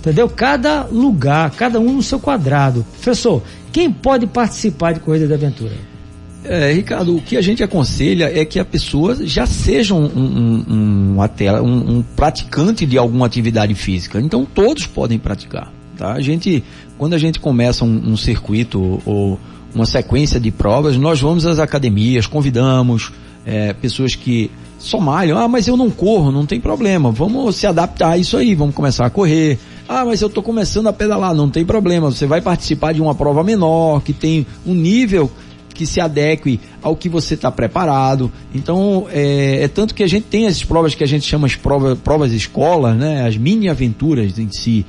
Entendeu? 0.00 0.28
Cada 0.30 0.84
lugar, 0.84 1.50
cada 1.50 1.78
um 1.78 1.92
no 1.92 2.02
seu 2.02 2.18
quadrado. 2.18 2.84
Professor, 2.92 3.42
quem 3.70 3.92
pode 3.92 4.26
participar 4.26 4.92
de 4.92 5.00
corrida 5.00 5.26
de 5.26 5.34
aventura? 5.34 5.74
É, 6.42 6.72
Ricardo, 6.72 7.16
o 7.16 7.20
que 7.20 7.36
a 7.36 7.42
gente 7.42 7.62
aconselha 7.62 8.32
é 8.34 8.46
que 8.46 8.58
a 8.58 8.64
pessoa 8.64 9.14
já 9.26 9.44
seja 9.44 9.94
um, 9.94 10.06
um, 10.06 10.64
um, 10.70 11.96
um, 11.98 12.02
praticante 12.16 12.86
de 12.86 12.96
alguma 12.96 13.26
atividade 13.26 13.74
física. 13.74 14.18
Então 14.18 14.46
todos 14.46 14.86
podem 14.86 15.18
praticar. 15.18 15.70
Tá? 15.98 16.14
A 16.14 16.20
gente, 16.22 16.64
quando 16.96 17.12
a 17.12 17.18
gente 17.18 17.38
começa 17.38 17.84
um, 17.84 18.16
circuito 18.16 19.02
ou 19.04 19.38
uma 19.74 19.84
sequência 19.84 20.40
de 20.40 20.50
provas, 20.50 20.96
nós 20.96 21.20
vamos 21.20 21.44
às 21.44 21.58
academias, 21.58 22.26
convidamos 22.26 23.12
é, 23.44 23.74
pessoas 23.74 24.14
que 24.14 24.50
só 24.78 24.98
malham. 24.98 25.36
Ah, 25.38 25.46
mas 25.46 25.68
eu 25.68 25.76
não 25.76 25.90
corro, 25.90 26.32
não 26.32 26.46
tem 26.46 26.58
problema. 26.58 27.12
Vamos 27.12 27.56
se 27.56 27.66
adaptar 27.66 28.12
a 28.12 28.18
isso 28.18 28.38
aí, 28.38 28.54
vamos 28.54 28.74
começar 28.74 29.04
a 29.04 29.10
correr. 29.10 29.58
Ah, 29.92 30.04
mas 30.04 30.22
eu 30.22 30.28
estou 30.28 30.40
começando 30.40 30.86
a 30.86 30.92
pedalar, 30.92 31.34
não 31.34 31.50
tem 31.50 31.66
problema. 31.66 32.12
Você 32.12 32.24
vai 32.24 32.40
participar 32.40 32.94
de 32.94 33.02
uma 33.02 33.12
prova 33.12 33.42
menor, 33.42 34.00
que 34.02 34.12
tem 34.12 34.46
um 34.64 34.72
nível 34.72 35.28
que 35.74 35.84
se 35.84 36.00
adeque 36.00 36.60
ao 36.80 36.94
que 36.94 37.08
você 37.08 37.34
está 37.34 37.50
preparado. 37.50 38.30
Então, 38.54 39.08
é, 39.10 39.64
é, 39.64 39.66
tanto 39.66 39.92
que 39.92 40.04
a 40.04 40.06
gente 40.06 40.26
tem 40.26 40.46
as 40.46 40.62
provas 40.62 40.94
que 40.94 41.02
a 41.02 41.08
gente 41.08 41.26
chama 41.26 41.48
de 41.48 41.58
provas, 41.58 41.98
provas 41.98 42.30
escolas, 42.30 42.96
né? 42.96 43.26
As 43.26 43.36
mini 43.36 43.68
aventuras 43.68 44.38
em 44.38 44.48
si, 44.52 44.86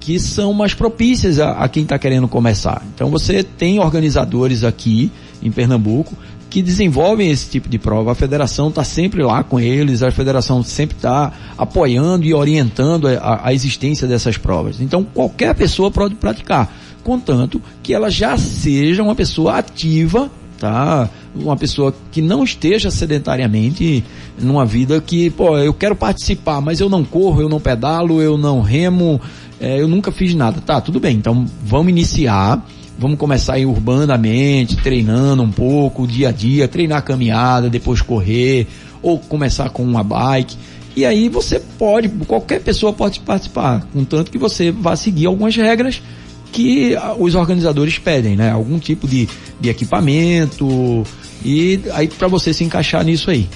que 0.00 0.18
são 0.18 0.54
mais 0.54 0.72
propícias 0.72 1.38
a, 1.38 1.50
a 1.50 1.68
quem 1.68 1.82
está 1.82 1.98
querendo 1.98 2.26
começar. 2.26 2.82
Então, 2.94 3.10
você 3.10 3.42
tem 3.42 3.78
organizadores 3.78 4.64
aqui 4.64 5.12
em 5.42 5.50
Pernambuco 5.52 6.16
que 6.50 6.62
desenvolvem 6.62 7.30
esse 7.30 7.50
tipo 7.50 7.68
de 7.68 7.78
prova. 7.78 8.12
A 8.12 8.14
federação 8.14 8.68
está 8.68 8.82
sempre 8.82 9.22
lá 9.22 9.42
com 9.42 9.60
eles, 9.60 10.02
a 10.02 10.10
federação 10.10 10.62
sempre 10.62 10.96
está 10.96 11.32
apoiando 11.56 12.24
e 12.24 12.32
orientando 12.32 13.06
a, 13.08 13.42
a, 13.44 13.54
existência 13.54 14.08
dessas 14.08 14.36
provas. 14.36 14.80
Então, 14.80 15.04
qualquer 15.04 15.54
pessoa 15.54 15.90
pode 15.90 16.14
praticar 16.14 16.72
contanto 17.08 17.62
que 17.82 17.94
ela 17.94 18.10
já 18.10 18.36
seja 18.36 19.02
uma 19.02 19.14
pessoa 19.14 19.56
ativa, 19.56 20.30
tá? 20.58 21.08
Uma 21.34 21.56
pessoa 21.56 21.94
que 22.12 22.20
não 22.20 22.44
esteja 22.44 22.90
sedentariamente 22.90 24.04
numa 24.38 24.66
vida 24.66 25.00
que, 25.00 25.30
pô, 25.30 25.56
eu 25.56 25.72
quero 25.72 25.96
participar, 25.96 26.60
mas 26.60 26.80
eu 26.80 26.88
não 26.90 27.02
corro, 27.02 27.40
eu 27.40 27.48
não 27.48 27.58
pedalo, 27.58 28.20
eu 28.20 28.36
não 28.36 28.60
remo, 28.60 29.18
é, 29.58 29.80
eu 29.80 29.88
nunca 29.88 30.12
fiz 30.12 30.34
nada. 30.34 30.60
Tá, 30.60 30.82
tudo 30.82 31.00
bem, 31.00 31.16
então 31.16 31.46
vamos 31.64 31.88
iniciar, 31.88 32.62
vamos 32.98 33.18
começar 33.18 33.54
aí 33.54 33.64
urbanamente, 33.64 34.76
treinando 34.76 35.42
um 35.42 35.52
pouco, 35.52 36.06
dia 36.06 36.28
a 36.28 36.32
dia, 36.32 36.66
treinar 36.66 37.02
caminhada, 37.04 37.70
depois 37.70 38.02
correr, 38.02 38.66
ou 39.00 39.18
começar 39.18 39.70
com 39.70 39.84
uma 39.84 40.02
bike. 40.02 40.56
E 40.96 41.06
aí 41.06 41.28
você 41.28 41.60
pode, 41.78 42.08
qualquer 42.26 42.60
pessoa 42.60 42.92
pode 42.92 43.20
participar, 43.20 43.86
contanto 43.92 44.30
que 44.32 44.38
você 44.38 44.72
vá 44.72 44.96
seguir 44.96 45.26
algumas 45.26 45.54
regras 45.54 46.02
que 46.50 46.96
os 47.18 47.34
organizadores 47.34 47.98
pedem, 47.98 48.34
né? 48.34 48.50
Algum 48.50 48.78
tipo 48.78 49.06
de, 49.06 49.28
de 49.60 49.68
equipamento 49.68 51.04
e 51.44 51.80
aí 51.92 52.08
para 52.08 52.26
você 52.26 52.52
se 52.52 52.64
encaixar 52.64 53.04
nisso 53.04 53.30
aí. 53.30 53.48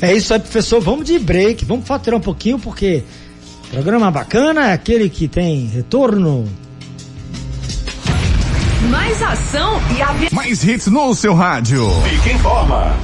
É 0.00 0.14
isso 0.14 0.32
aí, 0.34 0.38
professor. 0.38 0.80
Vamos 0.80 1.06
de 1.06 1.18
break, 1.18 1.64
vamos 1.64 1.88
faturar 1.88 2.20
um 2.20 2.22
pouquinho 2.22 2.58
porque 2.58 3.02
programa 3.70 4.10
bacana 4.10 4.68
é 4.68 4.72
aquele 4.74 5.08
que 5.08 5.26
tem 5.26 5.66
retorno. 5.66 6.44
Mais 8.96 9.22
ação 9.22 9.78
e 9.94 10.00
a... 10.00 10.16
mais 10.32 10.64
hits 10.64 10.86
no 10.86 11.14
seu 11.14 11.34
rádio. 11.34 11.86
Fique 12.08 12.30
em 12.30 12.38
forma. 12.38 12.96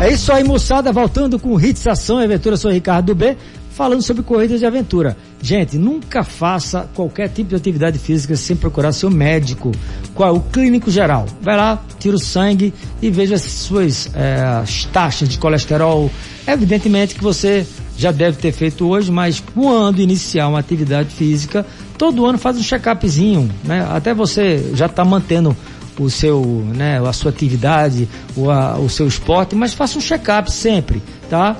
É 0.00 0.10
isso 0.10 0.32
aí, 0.32 0.42
moçada, 0.42 0.90
voltando 0.94 1.38
com 1.38 1.60
Hits 1.60 1.86
Ação 1.86 2.22
e 2.22 2.24
Aventura, 2.24 2.56
sou 2.56 2.70
Ricardo 2.70 3.14
B 3.14 3.36
falando 3.70 4.00
sobre 4.00 4.22
corridas 4.22 4.60
de 4.60 4.66
aventura. 4.66 5.14
Gente, 5.42 5.76
nunca 5.76 6.24
faça 6.24 6.88
qualquer 6.94 7.28
tipo 7.28 7.50
de 7.50 7.56
atividade 7.56 7.98
física 7.98 8.34
sem 8.34 8.56
procurar 8.56 8.92
seu 8.92 9.10
médico, 9.10 9.72
qual 10.14 10.36
o 10.36 10.40
clínico 10.40 10.90
geral. 10.90 11.26
Vai 11.42 11.56
lá, 11.56 11.78
tira 11.98 12.16
o 12.16 12.18
sangue 12.18 12.72
e 13.02 13.10
veja 13.10 13.34
as 13.34 13.42
suas 13.42 14.08
é, 14.14 14.40
as 14.40 14.84
taxas 14.86 15.28
de 15.28 15.36
colesterol. 15.36 16.10
Evidentemente 16.46 17.14
que 17.14 17.22
você 17.22 17.66
já 17.96 18.10
deve 18.10 18.38
ter 18.38 18.52
feito 18.52 18.88
hoje, 18.88 19.12
mas 19.12 19.42
quando 19.54 20.00
iniciar 20.00 20.48
uma 20.48 20.60
atividade 20.60 21.10
física, 21.10 21.66
todo 21.96 22.26
ano 22.26 22.38
faz 22.38 22.56
um 22.56 22.62
check-upzinho, 22.62 23.50
né? 23.64 23.86
Até 23.90 24.12
você 24.14 24.72
já 24.74 24.86
está 24.86 25.04
mantendo 25.04 25.56
o 25.98 26.10
seu, 26.10 26.42
né, 26.74 26.98
a 26.98 27.12
sua 27.12 27.30
atividade, 27.30 28.08
o, 28.36 28.50
a, 28.50 28.76
o 28.78 28.88
seu 28.88 29.06
esporte, 29.06 29.54
mas 29.54 29.72
faça 29.72 29.96
um 29.96 30.00
check-up 30.00 30.50
sempre, 30.50 31.00
tá? 31.30 31.56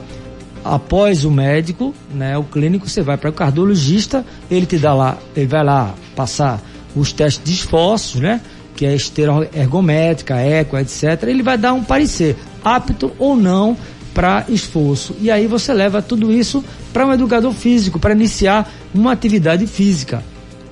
após 0.64 1.24
o 1.24 1.30
médico, 1.30 1.94
né, 2.12 2.38
o 2.38 2.42
clínico, 2.42 2.88
você 2.88 3.02
vai 3.02 3.18
para 3.18 3.28
o 3.28 3.32
cardiologista, 3.32 4.24
ele 4.50 4.64
te 4.64 4.78
dá 4.78 4.94
lá, 4.94 5.18
ele 5.36 5.46
vai 5.46 5.62
lá 5.62 5.94
passar 6.16 6.60
os 6.96 7.12
testes 7.12 7.44
de 7.44 7.52
esforços, 7.52 8.20
né, 8.20 8.40
que 8.74 8.86
é 8.86 8.94
esteira 8.94 9.48
ergométrica, 9.54 10.36
eco, 10.36 10.78
etc. 10.78 11.22
Ele 11.24 11.42
vai 11.42 11.58
dar 11.58 11.74
um 11.74 11.84
parecer 11.84 12.36
apto 12.64 13.12
ou 13.18 13.36
não 13.36 13.76
para 14.14 14.44
esforço. 14.48 15.14
E 15.20 15.30
aí 15.30 15.46
você 15.46 15.74
leva 15.74 16.00
tudo 16.00 16.32
isso 16.32 16.64
para 16.92 17.04
um 17.04 17.12
educador 17.12 17.52
físico 17.52 17.98
para 17.98 18.14
iniciar 18.14 18.72
uma 18.94 19.12
atividade 19.12 19.66
física. 19.66 20.22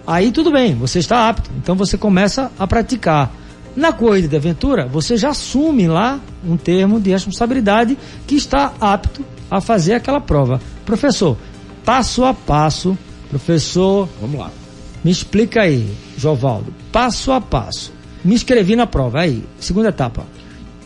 Aí 0.07 0.31
tudo 0.31 0.53
bem, 0.53 0.75
você 0.75 1.01
está 1.01 1.29
apto, 1.29 1.51
então 1.59 1.75
você 1.75 1.99
começa 1.99 2.51
a 2.59 2.67
praticar. 2.67 3.31
Na 3.75 3.93
corrida 3.93 4.29
de 4.29 4.37
aventura, 4.37 4.87
você 4.87 5.17
já 5.17 5.31
assume 5.31 5.89
lá 5.89 6.21
um 6.47 6.57
termo 6.57 7.01
de 7.01 7.11
responsabilidade 7.11 7.97
que 8.27 8.35
está 8.35 8.75
apto 8.81 9.25
a 9.51 9.61
fazer 9.61 9.95
aquela 9.95 10.21
prova. 10.21 10.61
Professor, 10.85 11.39
passo 11.85 12.25
a 12.25 12.35
passo, 12.35 12.97
professor. 13.31 14.09
Vamos 14.21 14.39
lá. 14.39 14.51
Me 15.03 15.11
explica 15.11 15.63
aí, 15.63 15.91
Jovaldo, 16.19 16.73
passo 16.93 17.33
a 17.33 17.41
passo. 17.41 17.93
Me 18.25 18.35
inscrevi 18.35 18.77
na 18.77 18.87
prova, 18.87 19.21
aí, 19.21 19.43
segunda 19.59 19.89
etapa. 19.89 20.27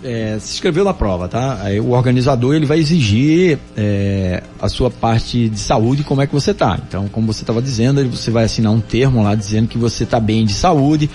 É, 0.09 0.38
se 0.38 0.55
inscreveu 0.55 0.85
na 0.85 0.95
prova, 0.95 1.27
tá? 1.27 1.59
Aí 1.62 1.81
o 1.81 1.90
organizador 1.90 2.55
ele 2.55 2.64
vai 2.64 2.79
exigir 2.79 3.59
é, 3.77 4.40
a 4.62 4.69
sua 4.69 4.88
parte 4.88 5.49
de 5.49 5.59
saúde, 5.59 6.05
como 6.05 6.23
é 6.23 6.29
que 6.29 6.33
você 6.33 6.55
tá. 6.55 6.79
Então, 6.87 7.09
como 7.09 7.33
você 7.33 7.42
estava 7.42 7.61
dizendo, 7.61 8.09
você 8.09 8.31
vai 8.31 8.45
assinar 8.45 8.71
um 8.71 8.79
termo 8.81 9.21
lá 9.21 9.35
dizendo 9.35 9.66
que 9.66 9.77
você 9.77 10.05
está 10.05 10.21
bem 10.21 10.47
de 10.47 10.55
saúde. 10.55 11.11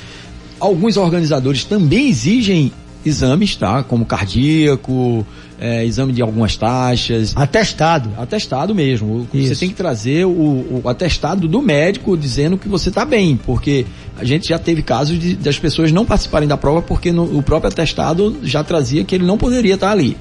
Alguns 0.60 0.97
organizadores 0.97 1.63
também 1.63 2.10
exigem 2.10 2.73
exames, 3.06 3.56
tá? 3.56 3.84
Como 3.84 4.06
cardíaco, 4.06 5.26
é, 5.60 5.86
exame 5.86 6.12
de 6.12 6.22
algumas 6.22 6.58
taxas. 6.58 7.34
Atestado. 7.36 8.12
Atestado 8.18 8.74
mesmo. 8.74 9.28
Isso. 9.34 9.54
Você 9.54 9.60
tem 9.60 9.70
que 9.70 9.76
trazer 9.76 10.26
o, 10.26 10.82
o, 10.84 10.90
atestado 10.90 11.48
do 11.48 11.62
médico 11.62 12.18
dizendo 12.18 12.58
que 12.58 12.68
você 12.68 12.90
está 12.90 13.06
bem, 13.06 13.38
porque 13.38 13.86
a 14.18 14.24
gente 14.24 14.50
já 14.50 14.58
teve 14.58 14.82
casos 14.82 15.20
de, 15.20 15.36
das 15.36 15.60
pessoas 15.60 15.92
não 15.92 16.06
participarem 16.06 16.48
da 16.48 16.58
prova 16.58 16.82
porque 16.82 17.12
no, 17.12 17.38
o 17.38 17.44
próprio 17.44 17.72
atestado 17.72 18.38
já 18.42 18.64
trazia 18.64 19.04
que 19.04 19.14
ele 19.14 19.26
não 19.26 19.38
poderia 19.38 19.76
estar 19.76 19.92
ali. 19.92 20.18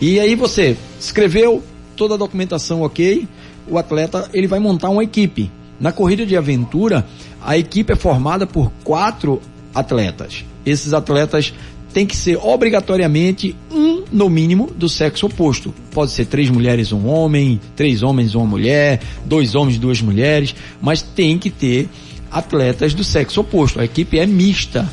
E 0.00 0.20
aí 0.20 0.36
você 0.36 0.76
escreveu 1.00 1.62
toda 1.96 2.14
a 2.14 2.16
documentação 2.16 2.82
ok, 2.82 3.26
o 3.66 3.76
atleta 3.76 4.30
ele 4.32 4.46
vai 4.46 4.60
montar 4.60 4.90
uma 4.90 5.02
equipe. 5.02 5.50
Na 5.80 5.92
corrida 5.92 6.24
de 6.24 6.36
aventura, 6.36 7.04
a 7.40 7.58
equipe 7.58 7.92
é 7.92 7.96
formada 7.96 8.46
por 8.46 8.70
quatro 8.84 9.40
atletas. 9.74 10.44
Esses 10.64 10.92
atletas 10.92 11.52
tem 11.92 12.06
que 12.06 12.16
ser 12.16 12.36
obrigatoriamente 12.36 13.56
um, 13.70 14.04
no 14.12 14.28
mínimo, 14.28 14.70
do 14.76 14.88
sexo 14.88 15.26
oposto. 15.26 15.74
Pode 15.90 16.12
ser 16.12 16.26
três 16.26 16.50
mulheres, 16.50 16.92
um 16.92 17.06
homem, 17.06 17.60
três 17.74 18.02
homens, 18.02 18.34
uma 18.34 18.46
mulher, 18.46 19.00
dois 19.24 19.54
homens, 19.54 19.78
duas 19.78 20.00
mulheres, 20.00 20.54
mas 20.80 21.02
tem 21.02 21.38
que 21.38 21.50
ter 21.50 21.88
atletas 22.30 22.94
do 22.94 23.02
sexo 23.02 23.40
oposto. 23.40 23.80
A 23.80 23.84
equipe 23.84 24.18
é 24.18 24.26
mista. 24.26 24.88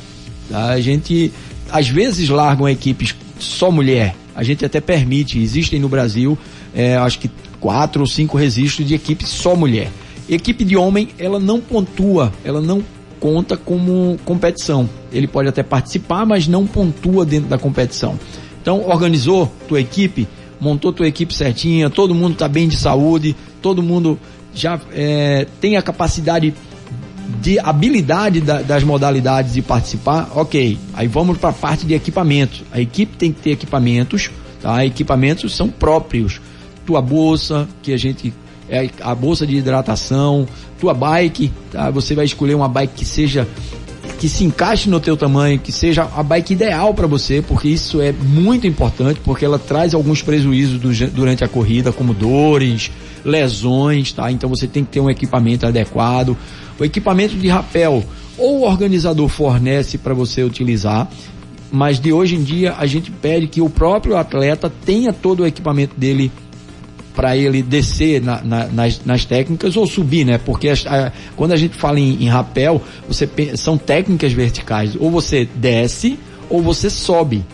Tá? 0.49 0.69
A 0.69 0.81
gente, 0.81 1.31
às 1.69 1.89
vezes, 1.89 2.29
largam 2.29 2.67
equipes 2.67 3.15
só 3.39 3.69
mulher. 3.71 4.15
A 4.36 4.43
gente 4.43 4.65
até 4.65 4.81
permite, 4.81 5.39
existem 5.39 5.79
no 5.79 5.88
Brasil, 5.88 6.38
é, 6.73 6.95
acho 6.97 7.19
que 7.19 7.29
quatro 7.60 8.01
ou 8.01 8.08
cinco 8.08 8.38
registros 8.38 8.88
de 8.88 8.93
equipe 8.93 9.25
só 9.25 9.55
mulher. 9.55 9.91
Equipe 10.27 10.63
de 10.65 10.75
homem, 10.75 11.10
ela 11.17 11.39
não 11.39 11.62
pontua, 11.62 12.34
ela 12.43 12.60
não 12.60 12.84
conta 13.19 13.58
como 13.58 14.17
competição. 14.25 14.89
Ele 15.12 15.28
pode 15.28 15.49
até 15.49 15.63
participar, 15.63 16.25
mas 16.25 16.47
não 16.47 16.65
pontua 16.65 17.25
dentro 17.25 17.49
da 17.49 17.58
competição. 17.58 18.19
Então, 18.62 18.88
organizou 18.88 19.51
tua 19.67 19.80
equipe, 19.80 20.28
montou 20.60 20.91
tua 20.91 21.08
equipe 21.08 21.34
certinha, 21.34 21.89
todo 21.89 22.15
mundo 22.15 22.34
está 22.34 22.47
bem 22.47 22.67
de 22.67 22.75
saúde, 22.75 23.36
todo 23.62 23.84
mundo 23.84 24.19
já 24.54 24.80
é, 24.93 25.45
tem 25.60 25.78
a 25.78 25.82
capacidade 25.82 26.54
de 27.41 27.60
habilidade 27.60 28.41
da, 28.41 28.62
das 28.62 28.84
modalidades 28.84 29.54
de 29.54 29.62
participar, 29.62 30.30
ok. 30.36 30.78
Aí 30.93 31.08
vamos 31.08 31.38
para 31.38 31.49
a 31.49 31.54
parte 31.54 31.86
de 31.86 31.93
equipamentos. 31.93 32.63
A 32.71 32.80
equipe 32.80 33.17
tem 33.17 33.32
que 33.32 33.41
ter 33.41 33.51
equipamentos, 33.51 34.32
tá? 34.62 34.86
Equipamentos 34.86 35.56
são 35.56 35.69
próprios. 35.69 36.39
Tua 36.86 37.01
bolsa, 37.01 37.67
que 37.82 37.93
a 37.93 37.97
gente 37.97 38.34
é 38.69 38.89
a 39.01 39.13
bolsa 39.13 39.45
de 39.45 39.56
hidratação, 39.58 40.47
tua 40.80 40.93
bike, 40.93 41.51
tá? 41.71 41.89
Você 41.91 42.15
vai 42.15 42.25
escolher 42.25 42.56
uma 42.56 42.67
bike 42.67 42.93
que 42.95 43.06
seja 43.06 43.47
que 44.19 44.30
se 44.30 44.43
encaixe 44.43 44.89
no 44.89 44.99
teu 44.99 45.17
tamanho, 45.17 45.60
que 45.60 45.71
seja 45.71 46.10
a 46.15 46.23
bike 46.23 46.54
ideal 46.54 46.93
para 46.93 47.06
você, 47.06 47.41
porque 47.41 47.67
isso 47.67 48.01
é 48.01 48.12
muito 48.12 48.65
importante, 48.65 49.19
porque 49.23 49.43
ela 49.43 49.60
traz 49.60 49.93
alguns 49.93 50.21
prejuízos 50.21 50.80
do, 50.80 51.12
durante 51.12 51.43
a 51.43 51.47
corrida, 51.47 51.91
como 51.91 52.13
dores, 52.13 52.91
lesões, 53.23 54.13
tá? 54.13 54.32
Então 54.32 54.49
você 54.49 54.67
tem 54.67 54.84
que 54.84 54.91
ter 54.91 54.99
um 54.99 55.10
equipamento 55.10 55.65
adequado. 55.65 56.38
O 56.80 56.86
equipamento 56.86 57.36
de 57.36 57.47
rapel 57.47 58.04
ou 58.38 58.60
o 58.60 58.63
organizador 58.63 59.28
fornece 59.28 59.97
para 59.97 60.13
você 60.13 60.43
utilizar, 60.43 61.10
mas 61.71 61.99
de 61.99 62.13
hoje 62.13 62.36
em 62.36 62.43
dia 62.43 62.75
a 62.78 62.86
gente 62.86 63.12
pede 63.12 63.47
que 63.47 63.62
o 63.62 63.69
próprio 63.69 64.15
atleta 64.15 64.71
tenha 64.86 65.12
todo 65.12 65.41
o 65.43 65.47
equipamento 65.47 65.99
dele 65.99 66.32
para 67.15 67.36
ele 67.38 67.62
descer 67.62 68.21
na, 68.21 68.41
na, 68.43 68.67
nas, 68.67 69.04
nas, 69.06 69.25
técnicas 69.25 69.78
ou 69.78 69.88
subir, 69.88 70.25
né? 70.25 70.38
Porque 70.38 70.69
a, 70.69 71.12
quando 71.36 71.54
a 71.54 71.58
gente 71.58 71.75
fala 71.75 71.99
em, 71.99 72.23
em 72.23 72.28
rapel, 72.28 72.82
você 73.08 73.28
são 73.56 73.78
técnicas 73.78 74.34
verticais. 74.34 74.95
Ou 74.99 75.10
você 75.10 75.47
desce 75.56 76.19
ou 76.49 76.62
você 76.62 76.89
sobe. 76.89 77.45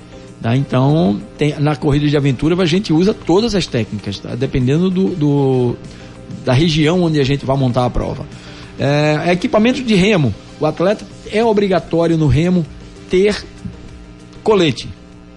Tá? 0.42 0.58
Então, 0.58 1.22
tem, 1.38 1.58
na 1.60 1.76
corrida 1.76 2.08
de 2.08 2.18
aventura 2.18 2.60
a 2.62 2.66
gente 2.66 2.92
usa 2.92 3.14
todas 3.14 3.54
as 3.54 3.68
técnicas, 3.68 4.18
tá? 4.18 4.34
dependendo 4.34 4.90
do, 4.90 5.10
do, 5.10 5.76
da 6.44 6.54
região 6.54 7.04
onde 7.04 7.20
a 7.20 7.24
gente 7.24 7.46
vai 7.46 7.56
montar 7.56 7.86
a 7.86 7.90
prova. 7.90 8.26
É, 8.80 9.32
equipamento 9.32 9.84
de 9.84 9.94
remo. 9.94 10.34
O 10.60 10.66
atleta 10.66 11.06
é 11.32 11.44
obrigatório 11.44 12.18
no 12.18 12.28
remo 12.28 12.66
ter 13.10 13.44
colete 14.44 14.90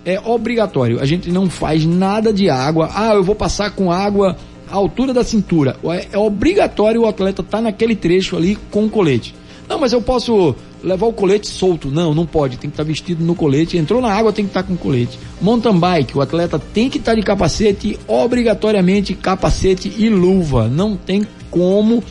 é 0.05 0.21
obrigatório. 0.21 1.01
A 1.01 1.07
gente 1.07 1.31
não 1.31 1.49
faz 1.49 1.85
nada 1.85 2.33
de 2.33 2.51
água. 2.51 2.91
Ah, 2.95 3.15
eu 3.15 3.25
vou 3.25 3.35
passar 3.35 3.71
com 3.71 3.91
água 3.91 4.37
à 4.71 4.75
altura 4.75 5.13
da 5.13 5.25
cintura. 5.25 5.77
É, 5.85 6.09
é 6.13 6.19
obrigatório 6.19 7.03
o 7.03 7.07
atleta 7.07 7.43
estar 7.43 7.59
tá 7.59 7.63
naquele 7.63 7.97
trecho 7.97 8.37
ali 8.37 8.57
com 8.71 8.85
o 8.85 8.91
colete. 8.91 9.35
Não, 9.69 9.79
mas 9.79 9.93
eu 9.93 10.03
posso 10.03 10.55
levar 10.83 11.07
o 11.07 11.13
colete 11.13 11.47
solto. 11.49 11.89
Não, 11.89 12.15
não 12.15 12.27
pode. 12.27 12.59
Tem 12.59 12.69
que 12.69 12.75
estar 12.75 12.85
tá 12.85 12.89
vestido 12.89 13.25
no 13.25 13.35
colete. 13.35 13.79
Entrou 13.79 14.01
na 14.01 14.13
água, 14.13 14.33
tem 14.33 14.45
que 14.45 14.51
estar 14.51 14.63
tá 14.63 14.69
com 14.69 14.77
colete. 14.77 15.19
Mountain 15.41 15.79
bike, 15.79 16.17
o 16.17 16.21
atleta 16.21 16.59
tem 16.59 16.91
que 16.91 16.99
estar 16.99 17.13
tá 17.13 17.17
de 17.17 17.23
capacete, 17.23 17.99
obrigatoriamente 18.07 19.15
capacete 19.15 19.93
e 19.97 20.09
luva. 20.09 20.69
Não 20.69 20.97
tem 20.97 21.27
como 21.51 22.05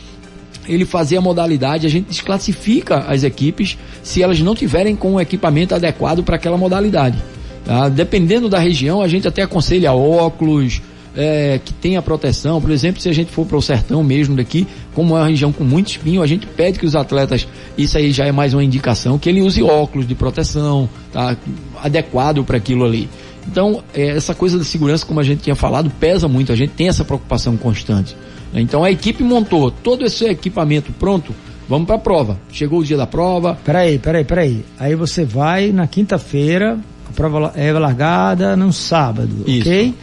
ele 0.66 0.84
fazer 0.84 1.16
a 1.16 1.20
modalidade. 1.20 1.86
A 1.86 1.90
gente 1.90 2.08
desclassifica 2.08 2.98
as 3.06 3.22
equipes 3.22 3.78
se 4.02 4.22
elas 4.22 4.40
não 4.40 4.54
tiverem 4.54 4.96
com 4.96 5.14
o 5.14 5.20
equipamento 5.20 5.74
adequado 5.74 6.24
para 6.24 6.36
aquela 6.36 6.56
modalidade. 6.56 7.22
Tá? 7.64 7.88
Dependendo 7.88 8.48
da 8.48 8.58
região, 8.58 9.00
a 9.00 9.08
gente 9.08 9.26
até 9.26 9.42
aconselha 9.42 9.92
óculos, 9.92 10.82
é, 11.16 11.60
que 11.64 11.72
tenha 11.72 12.02
proteção. 12.02 12.60
Por 12.60 12.70
exemplo, 12.70 13.00
se 13.00 13.08
a 13.08 13.12
gente 13.12 13.30
for 13.30 13.46
para 13.46 13.56
o 13.56 13.62
sertão 13.62 14.02
mesmo 14.02 14.36
daqui, 14.36 14.66
como 14.94 15.16
é 15.16 15.20
uma 15.20 15.28
região 15.28 15.52
com 15.52 15.64
muito 15.64 15.88
espinho, 15.88 16.22
a 16.22 16.26
gente 16.26 16.46
pede 16.46 16.78
que 16.78 16.86
os 16.86 16.96
atletas, 16.96 17.46
isso 17.78 17.96
aí 17.96 18.12
já 18.12 18.26
é 18.26 18.32
mais 18.32 18.52
uma 18.52 18.64
indicação, 18.64 19.18
que 19.18 19.28
ele 19.28 19.40
use 19.40 19.62
óculos 19.62 20.06
de 20.06 20.14
proteção, 20.14 20.88
tá? 21.12 21.36
Adequado 21.82 22.44
para 22.44 22.56
aquilo 22.56 22.84
ali. 22.84 23.08
Então, 23.46 23.82
é, 23.94 24.08
essa 24.08 24.34
coisa 24.34 24.58
da 24.58 24.64
segurança, 24.64 25.06
como 25.06 25.20
a 25.20 25.24
gente 25.24 25.42
tinha 25.42 25.54
falado, 25.54 25.90
pesa 26.00 26.26
muito, 26.26 26.52
a 26.52 26.56
gente 26.56 26.70
tem 26.70 26.88
essa 26.88 27.04
preocupação 27.04 27.56
constante. 27.56 28.16
Então 28.54 28.84
a 28.84 28.90
equipe 28.90 29.24
montou 29.24 29.70
todo 29.70 30.04
esse 30.04 30.24
equipamento 30.26 30.92
pronto, 30.92 31.34
vamos 31.68 31.86
para 31.86 31.96
a 31.96 31.98
prova. 31.98 32.38
Chegou 32.52 32.80
o 32.80 32.84
dia 32.84 32.96
da 32.96 33.06
prova. 33.06 33.58
Peraí, 33.64 33.98
peraí, 33.98 34.24
peraí. 34.24 34.64
Aí 34.78 34.94
você 34.94 35.24
vai 35.24 35.72
na 35.72 35.88
quinta-feira, 35.88 36.78
prova 37.14 37.52
é 37.54 37.72
largada 37.72 38.56
no 38.56 38.72
sábado, 38.72 39.44
Isso. 39.46 39.68
ok? 39.68 39.94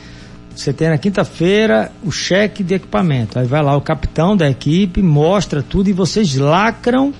Você 0.55 0.73
tem 0.73 0.89
na 0.89 0.97
quinta-feira 0.97 1.91
o 2.03 2.11
cheque 2.11 2.63
de 2.63 2.73
equipamento. 2.73 3.39
Aí 3.39 3.45
vai 3.45 3.63
lá 3.63 3.75
o 3.75 3.81
capitão 3.81 4.35
da 4.35 4.49
equipe, 4.49 5.01
mostra 5.01 5.63
tudo 5.63 5.89
e 5.89 5.93
vocês 5.93 6.35
lacram 6.35 7.13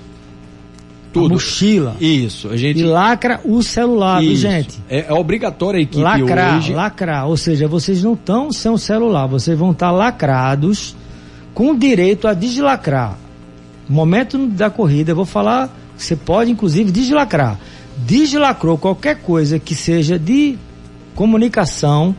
tudo. 1.12 1.26
a 1.26 1.28
mochila. 1.30 1.96
Isso, 2.00 2.48
a 2.48 2.56
gente. 2.56 2.80
E 2.80 2.82
lacra 2.82 3.40
o 3.44 3.62
celular, 3.62 4.22
Isso. 4.22 4.42
gente? 4.42 4.78
É, 4.88 5.06
é 5.08 5.12
obrigatório 5.12 5.78
a 5.78 5.82
equipe 5.82 6.02
lacrar, 6.02 6.58
hoje. 6.58 6.72
Lacrar, 6.72 7.28
ou 7.28 7.36
seja, 7.36 7.66
vocês 7.66 8.02
não 8.02 8.14
estão 8.14 8.52
sem 8.52 8.70
o 8.70 8.78
celular, 8.78 9.26
vocês 9.26 9.58
vão 9.58 9.72
estar 9.72 9.90
lacrados 9.90 10.94
com 11.54 11.74
direito 11.76 12.28
a 12.28 12.34
deslacrar. 12.34 13.16
No 13.88 13.94
momento 13.94 14.38
da 14.46 14.70
corrida, 14.70 15.12
eu 15.12 15.16
vou 15.16 15.26
falar, 15.26 15.74
você 15.96 16.16
pode 16.16 16.50
inclusive 16.50 16.90
deslacrar 16.90 17.58
deslacrou 17.98 18.78
qualquer 18.78 19.16
coisa 19.16 19.58
que 19.58 19.74
seja 19.74 20.18
de 20.18 20.56
comunicação, 21.14 22.14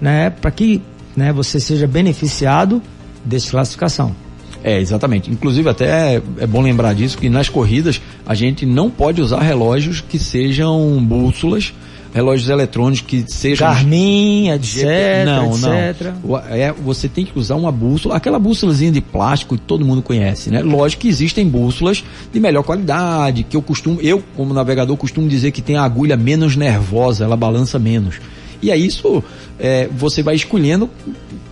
né, 0.00 0.30
para 0.30 0.50
que 0.50 0.82
né, 1.16 1.32
você 1.32 1.60
seja 1.60 1.86
beneficiado 1.86 2.82
desclassificação. 3.24 4.14
É, 4.62 4.80
exatamente. 4.80 5.30
Inclusive, 5.30 5.68
até 5.68 6.20
é 6.38 6.46
bom 6.46 6.60
lembrar 6.60 6.94
disso, 6.94 7.18
que 7.18 7.28
nas 7.28 7.48
corridas 7.48 8.00
a 8.26 8.34
gente 8.34 8.66
não 8.66 8.90
pode 8.90 9.20
usar 9.20 9.40
relógios 9.40 10.00
que 10.00 10.18
sejam 10.18 11.02
bússolas, 11.04 11.72
relógios 12.18 12.48
eletrônicos 12.48 13.00
que 13.00 13.24
sejam. 13.28 13.68
Garmin, 13.68 14.50
etc. 14.50 14.84
Não, 15.24 15.52
etc. 15.52 16.12
não. 16.24 16.36
É, 16.50 16.72
você 16.72 17.08
tem 17.08 17.24
que 17.24 17.38
usar 17.38 17.54
uma 17.54 17.70
bússola, 17.70 18.16
aquela 18.16 18.40
bússolazinha 18.40 18.90
de 18.90 19.00
plástico 19.00 19.56
que 19.56 19.62
todo 19.62 19.84
mundo 19.84 20.02
conhece, 20.02 20.50
né? 20.50 20.60
Lógico 20.60 21.02
que 21.02 21.08
existem 21.08 21.48
bússolas 21.48 22.02
de 22.32 22.40
melhor 22.40 22.64
qualidade, 22.64 23.44
que 23.44 23.56
eu 23.56 23.62
costumo, 23.62 24.00
eu 24.00 24.20
como 24.36 24.52
navegador 24.52 24.96
costumo 24.96 25.28
dizer 25.28 25.52
que 25.52 25.62
tem 25.62 25.76
a 25.76 25.84
agulha 25.84 26.16
menos 26.16 26.56
nervosa, 26.56 27.24
ela 27.24 27.36
balança 27.36 27.78
menos. 27.78 28.16
E 28.60 28.72
aí 28.72 28.86
isso 28.86 29.22
é, 29.58 29.88
você 29.90 30.22
vai 30.22 30.34
escolhendo 30.34 30.90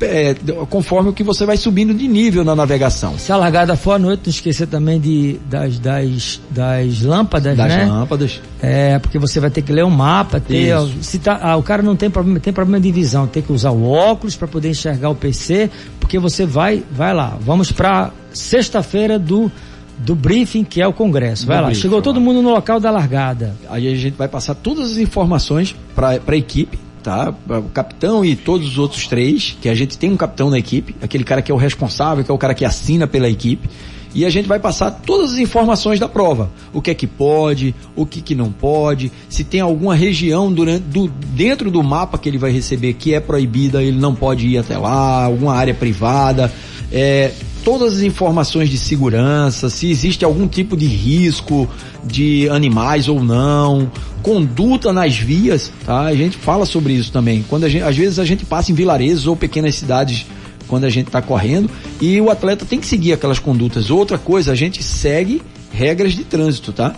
é, 0.01 0.35
conforme 0.69 1.11
o 1.11 1.13
que 1.13 1.23
você 1.23 1.47
vai 1.47 1.57
subindo 1.57 1.95
de 1.95 2.07
nível 2.07 2.45
na 2.45 2.55
navegação. 2.55 3.19
Se 3.19 3.33
a 3.33 3.37
largada 3.37 3.77
for 3.77 3.93
à 3.93 3.99
noite, 3.99 4.23
não 4.25 4.31
esquecer 4.31 4.67
também 4.67 5.01
de, 5.01 5.39
das, 5.49 5.79
das, 5.79 6.41
das 6.51 7.03
lâmpadas, 7.03 7.57
das 7.57 7.69
né? 7.69 7.79
Das 7.79 7.89
lâmpadas. 7.89 8.41
É, 8.61 8.99
porque 8.99 9.19
você 9.19 9.41
vai 9.41 9.51
ter 9.51 9.63
que 9.63 9.73
ler 9.73 9.85
o 9.85 9.89
um 9.89 9.91
mapa, 9.91 10.41
ter, 10.41 10.75
se 11.01 11.19
tá, 11.19 11.39
ah, 11.43 11.57
o 11.57 11.63
cara 11.63 11.83
não 11.83 11.97
tem 11.97 12.11
problema, 12.11 12.41
tem 12.41 12.53
problema 12.53 12.81
de 12.81 12.91
visão, 12.91 13.27
tem 13.27 13.43
que 13.43 13.53
usar 13.53 13.71
o 13.71 13.91
óculos 13.91 14.37
para 14.37 14.49
poder 14.49 14.71
enxergar 14.71 15.11
o 15.11 15.15
PC, 15.15 15.71
porque 15.99 16.19
você 16.19 16.45
vai, 16.45 16.83
vai 16.93 17.15
lá. 17.15 17.37
Vamos 17.41 17.73
para 17.73 18.11
sexta-feira 18.33 19.19
do 19.19 19.51
do 19.99 20.15
briefing 20.15 20.63
que 20.63 20.83
é 20.83 20.87
o 20.87 20.93
congresso. 20.93 21.47
Vai 21.47 21.57
do 21.57 21.61
lá, 21.61 21.67
briefing, 21.69 21.83
chegou 21.83 22.03
todo 22.03 22.21
mundo 22.21 22.43
no 22.43 22.51
local 22.51 22.79
da 22.79 22.91
largada. 22.91 23.55
Aí 23.71 23.89
a 23.89 23.97
gente 23.97 24.15
vai 24.15 24.29
passar 24.29 24.55
todas 24.55 24.93
as 24.93 24.99
informações 24.99 25.75
para 25.95 26.21
a 26.27 26.37
equipe 26.37 26.86
tá? 27.07 27.33
O 27.49 27.71
capitão 27.71 28.25
e 28.25 28.35
todos 28.35 28.67
os 28.67 28.79
outros 28.79 29.07
três, 29.07 29.57
que 29.63 29.69
a 29.69 29.75
gente 29.77 29.97
tem 29.97 30.11
um 30.11 30.17
capitão 30.17 30.51
na 30.51 30.59
equipe, 30.59 30.97
aquele 31.01 31.23
cara 31.23 31.41
que 31.41 31.53
é 31.53 31.55
o 31.55 31.59
responsável, 31.59 32.25
que 32.25 32.31
é 32.33 32.35
o 32.35 32.39
cara 32.39 32.53
que 32.53 32.65
assina 32.65 33.07
pela 33.07 33.29
equipe. 33.29 33.71
E 34.13 34.25
a 34.25 34.31
gente 34.31 34.49
vai 34.49 34.59
passar 34.59 34.91
todas 34.91 35.35
as 35.35 35.39
informações 35.39 36.01
da 36.01 36.09
prova. 36.09 36.51
O 36.73 36.83
que 36.83 36.91
é 36.91 36.95
que 36.95 37.07
pode, 37.07 37.75
o 37.95 38.05
que, 38.05 38.21
que 38.21 38.35
não 38.35 38.51
pode, 38.51 39.13
se 39.29 39.45
tem 39.45 39.61
alguma 39.61 39.95
região 39.95 40.53
durante, 40.53 40.81
do, 40.81 41.07
dentro 41.07 41.71
do 41.71 41.81
mapa 41.81 42.19
que 42.19 42.29
ele 42.29 42.39
vai 42.39 42.51
receber 42.51 42.95
que 42.95 43.15
é 43.15 43.21
proibida, 43.21 43.83
ele 43.83 43.99
não 43.99 44.15
pode 44.15 44.49
ir 44.49 44.59
até 44.59 44.77
lá, 44.77 45.25
alguma 45.25 45.55
área 45.55 45.75
privada. 45.75 46.53
É, 46.91 47.31
todas 47.67 47.95
as 47.95 48.03
informações 48.03 48.69
de 48.69 48.79
segurança, 48.79 49.69
se 49.69 49.91
existe 49.91 50.25
algum 50.25 50.47
tipo 50.47 50.77
de 50.77 50.87
risco 50.87 51.69
de 52.05 52.49
animais 52.49 53.09
ou 53.09 53.21
não, 53.25 53.91
conduta 54.23 54.93
nas 54.93 55.19
vias, 55.19 55.73
tá? 55.85 56.03
A 56.03 56.15
gente 56.15 56.37
fala 56.37 56.65
sobre 56.65 56.93
isso 56.93 57.11
também. 57.11 57.45
Quando 57.49 57.69
gente, 57.69 57.83
às 57.83 57.97
vezes 57.97 58.21
a 58.21 58.25
gente 58.25 58.45
passa 58.45 58.71
em 58.71 58.75
vilarejos 58.77 59.27
ou 59.27 59.35
pequenas 59.35 59.75
cidades 59.75 60.27
quando 60.69 60.85
a 60.85 60.89
gente 60.89 61.09
está 61.09 61.21
correndo 61.21 61.69
e 62.01 62.21
o 62.21 62.31
atleta 62.31 62.65
tem 62.65 62.79
que 62.79 62.87
seguir 62.87 63.13
aquelas 63.13 63.41
condutas. 63.41 63.91
Outra 63.91 64.17
coisa, 64.17 64.53
a 64.53 64.55
gente 64.55 64.81
segue 64.81 65.43
regras 65.73 66.13
de 66.13 66.23
trânsito, 66.23 66.73
tá? 66.73 66.95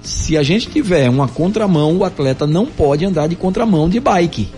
Se 0.00 0.36
a 0.36 0.44
gente 0.44 0.68
tiver 0.68 1.10
uma 1.10 1.26
contramão, 1.26 1.96
o 1.96 2.04
atleta 2.04 2.46
não 2.46 2.66
pode 2.66 3.04
andar 3.04 3.26
de 3.26 3.34
contramão 3.34 3.88
de 3.88 3.98
bike. 3.98 4.48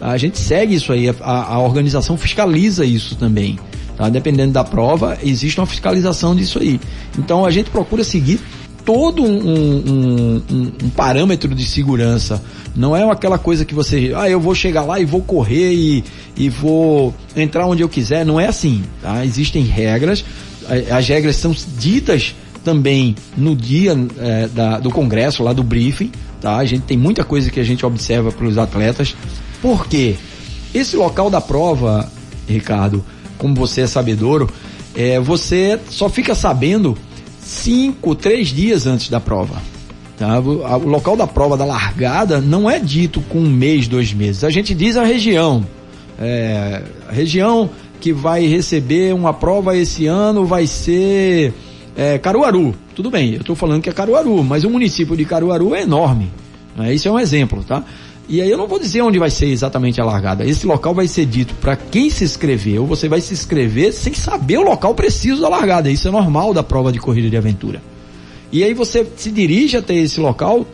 A 0.00 0.16
gente 0.16 0.38
segue 0.38 0.74
isso 0.74 0.94
aí, 0.94 1.10
a, 1.10 1.14
a 1.20 1.58
organização 1.58 2.16
fiscaliza 2.16 2.86
isso 2.86 3.16
também. 3.16 3.58
Tá? 4.04 4.10
Dependendo 4.10 4.52
da 4.52 4.62
prova, 4.62 5.18
existe 5.22 5.58
uma 5.58 5.66
fiscalização 5.66 6.34
disso 6.36 6.58
aí. 6.58 6.78
Então 7.18 7.44
a 7.44 7.50
gente 7.50 7.70
procura 7.70 8.04
seguir 8.04 8.38
todo 8.84 9.22
um, 9.22 9.48
um, 9.48 10.42
um, 10.50 10.72
um, 10.84 10.90
parâmetro 10.90 11.54
de 11.54 11.64
segurança. 11.64 12.42
Não 12.76 12.94
é 12.94 13.02
aquela 13.10 13.38
coisa 13.38 13.64
que 13.64 13.74
você, 13.74 14.12
ah, 14.14 14.28
eu 14.28 14.38
vou 14.38 14.54
chegar 14.54 14.82
lá 14.82 15.00
e 15.00 15.06
vou 15.06 15.22
correr 15.22 15.72
e, 15.72 16.04
e 16.36 16.50
vou 16.50 17.14
entrar 17.34 17.66
onde 17.66 17.82
eu 17.82 17.88
quiser. 17.88 18.26
Não 18.26 18.38
é 18.38 18.46
assim. 18.46 18.84
Tá? 19.00 19.24
Existem 19.24 19.64
regras, 19.64 20.22
as 20.90 21.08
regras 21.08 21.36
são 21.36 21.54
ditas 21.78 22.34
também 22.62 23.14
no 23.36 23.56
dia 23.56 23.96
é, 24.18 24.48
da, 24.48 24.78
do 24.78 24.90
congresso, 24.90 25.42
lá 25.42 25.54
do 25.54 25.62
briefing. 25.62 26.12
Tá? 26.42 26.56
A 26.56 26.64
gente 26.66 26.82
tem 26.82 26.98
muita 26.98 27.24
coisa 27.24 27.50
que 27.50 27.60
a 27.60 27.64
gente 27.64 27.86
observa 27.86 28.30
para 28.30 28.46
os 28.46 28.58
atletas. 28.58 29.16
Por 29.62 29.86
quê? 29.86 30.16
Esse 30.74 30.94
local 30.94 31.30
da 31.30 31.40
prova, 31.40 32.10
Ricardo, 32.46 33.02
como 33.44 33.54
você 33.54 33.82
é 33.82 33.86
sabedouro, 33.86 34.48
é, 34.96 35.20
você 35.20 35.78
só 35.90 36.08
fica 36.08 36.34
sabendo 36.34 36.96
cinco, 37.38 38.14
três 38.14 38.48
dias 38.48 38.86
antes 38.86 39.10
da 39.10 39.20
prova. 39.20 39.60
Tá? 40.16 40.38
O 40.40 40.88
local 40.88 41.14
da 41.14 41.26
prova 41.26 41.54
da 41.54 41.66
largada 41.66 42.40
não 42.40 42.70
é 42.70 42.78
dito 42.78 43.20
com 43.28 43.40
um 43.40 43.50
mês, 43.50 43.86
dois 43.86 44.14
meses. 44.14 44.44
A 44.44 44.48
gente 44.48 44.74
diz 44.74 44.96
a 44.96 45.04
região. 45.04 45.62
É, 46.18 46.84
a 47.06 47.12
região 47.12 47.68
que 48.00 48.14
vai 48.14 48.46
receber 48.46 49.12
uma 49.12 49.34
prova 49.34 49.76
esse 49.76 50.06
ano 50.06 50.46
vai 50.46 50.66
ser 50.66 51.52
é, 51.94 52.16
Caruaru. 52.16 52.74
Tudo 52.94 53.10
bem, 53.10 53.34
eu 53.34 53.40
estou 53.42 53.54
falando 53.54 53.82
que 53.82 53.90
é 53.90 53.92
Caruaru, 53.92 54.42
mas 54.42 54.64
o 54.64 54.70
município 54.70 55.14
de 55.14 55.26
Caruaru 55.26 55.74
é 55.74 55.82
enorme. 55.82 56.30
Né? 56.74 56.94
Isso 56.94 57.08
é 57.08 57.12
um 57.12 57.18
exemplo, 57.18 57.62
tá? 57.62 57.84
E 58.28 58.40
aí 58.40 58.50
eu 58.50 58.56
não 58.56 58.66
vou 58.66 58.78
dizer 58.78 59.02
onde 59.02 59.18
vai 59.18 59.30
ser 59.30 59.46
exatamente 59.46 60.00
a 60.00 60.04
largada. 60.04 60.46
Esse 60.46 60.66
local 60.66 60.94
vai 60.94 61.06
ser 61.06 61.26
dito 61.26 61.54
para 61.56 61.76
quem 61.76 62.08
se 62.08 62.24
inscreveu. 62.24 62.86
Você 62.86 63.08
vai 63.08 63.20
se 63.20 63.34
inscrever 63.34 63.92
sem 63.92 64.14
saber 64.14 64.58
o 64.58 64.62
local 64.62 64.94
preciso 64.94 65.42
da 65.42 65.48
largada. 65.48 65.90
Isso 65.90 66.08
é 66.08 66.10
normal 66.10 66.54
da 66.54 66.62
prova 66.62 66.90
de 66.90 66.98
corrida 66.98 67.28
de 67.28 67.36
aventura. 67.36 67.82
E 68.50 68.64
aí 68.64 68.72
você 68.72 69.06
se 69.16 69.30
dirige 69.30 69.76
até 69.76 69.94
esse 69.94 70.20
local 70.20 70.66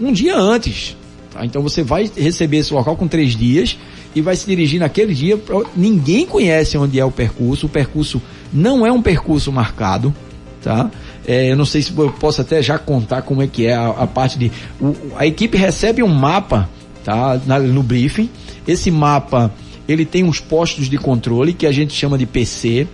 um 0.00 0.12
dia 0.12 0.36
antes. 0.36 0.96
Tá? 1.30 1.44
Então 1.44 1.62
você 1.62 1.82
vai 1.82 2.10
receber 2.16 2.58
esse 2.58 2.72
local 2.72 2.96
com 2.96 3.06
três 3.06 3.36
dias 3.36 3.76
e 4.14 4.22
vai 4.22 4.34
se 4.34 4.46
dirigir 4.46 4.80
naquele 4.80 5.14
dia. 5.14 5.36
Pra... 5.36 5.62
Ninguém 5.76 6.24
conhece 6.24 6.78
onde 6.78 6.98
é 6.98 7.04
o 7.04 7.10
percurso. 7.10 7.66
O 7.66 7.68
percurso 7.68 8.22
não 8.52 8.86
é 8.86 8.90
um 8.92 9.02
percurso 9.02 9.52
marcado. 9.52 10.14
Tá? 10.62 10.90
É, 11.26 11.52
eu 11.52 11.56
não 11.56 11.64
sei 11.64 11.82
se 11.82 11.92
eu 11.96 12.10
posso 12.12 12.40
até 12.40 12.62
já 12.62 12.78
contar 12.78 13.22
como 13.22 13.42
é 13.42 13.46
que 13.46 13.66
é 13.66 13.74
a, 13.74 13.88
a 13.88 14.06
parte 14.06 14.38
de. 14.38 14.50
O, 14.80 14.94
a 15.16 15.26
equipe 15.26 15.56
recebe 15.56 16.02
um 16.02 16.08
mapa 16.08 16.68
tá? 17.04 17.40
Na, 17.46 17.58
no 17.58 17.82
briefing. 17.82 18.28
Esse 18.66 18.90
mapa 18.90 19.52
ele 19.88 20.04
tem 20.04 20.24
uns 20.24 20.40
postos 20.40 20.88
de 20.88 20.96
controle 20.96 21.52
que 21.52 21.66
a 21.66 21.72
gente 21.72 21.92
chama 21.92 22.16
de 22.16 22.26
PC. 22.26 22.86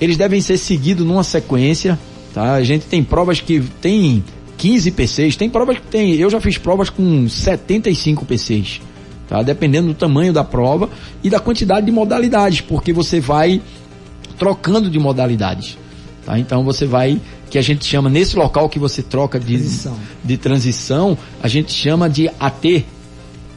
Eles 0.00 0.16
devem 0.16 0.40
ser 0.40 0.58
seguidos 0.58 1.06
numa 1.06 1.24
sequência 1.24 1.98
Tá? 2.34 2.54
A 2.54 2.64
gente 2.64 2.86
tem 2.86 3.02
provas 3.02 3.40
que 3.40 3.60
tem 3.80 4.22
15 4.58 4.90
PCs, 4.90 5.36
tem 5.36 5.48
provas 5.48 5.78
que 5.78 5.86
tem. 5.86 6.16
Eu 6.16 6.28
já 6.28 6.40
fiz 6.40 6.58
provas 6.58 6.90
com 6.90 7.28
75 7.28 8.26
PCs. 8.26 8.80
Tá? 9.28 9.40
Dependendo 9.40 9.88
do 9.88 9.94
tamanho 9.94 10.32
da 10.32 10.42
prova 10.42 10.90
e 11.22 11.30
da 11.30 11.38
quantidade 11.38 11.86
de 11.86 11.92
modalidades, 11.92 12.60
porque 12.60 12.92
você 12.92 13.20
vai 13.20 13.62
trocando 14.36 14.90
de 14.90 14.98
modalidades. 14.98 15.78
Tá? 16.26 16.36
Então 16.36 16.64
você 16.64 16.84
vai, 16.84 17.20
que 17.54 17.58
a 17.58 17.62
gente 17.62 17.84
chama, 17.84 18.10
nesse 18.10 18.34
local 18.34 18.68
que 18.68 18.80
você 18.80 19.00
troca 19.00 19.38
de 19.38 19.56
transição, 19.56 19.96
de 20.24 20.36
transição 20.36 21.18
a 21.40 21.46
gente 21.46 21.72
chama 21.72 22.10
de 22.10 22.28
AT. 22.40 22.84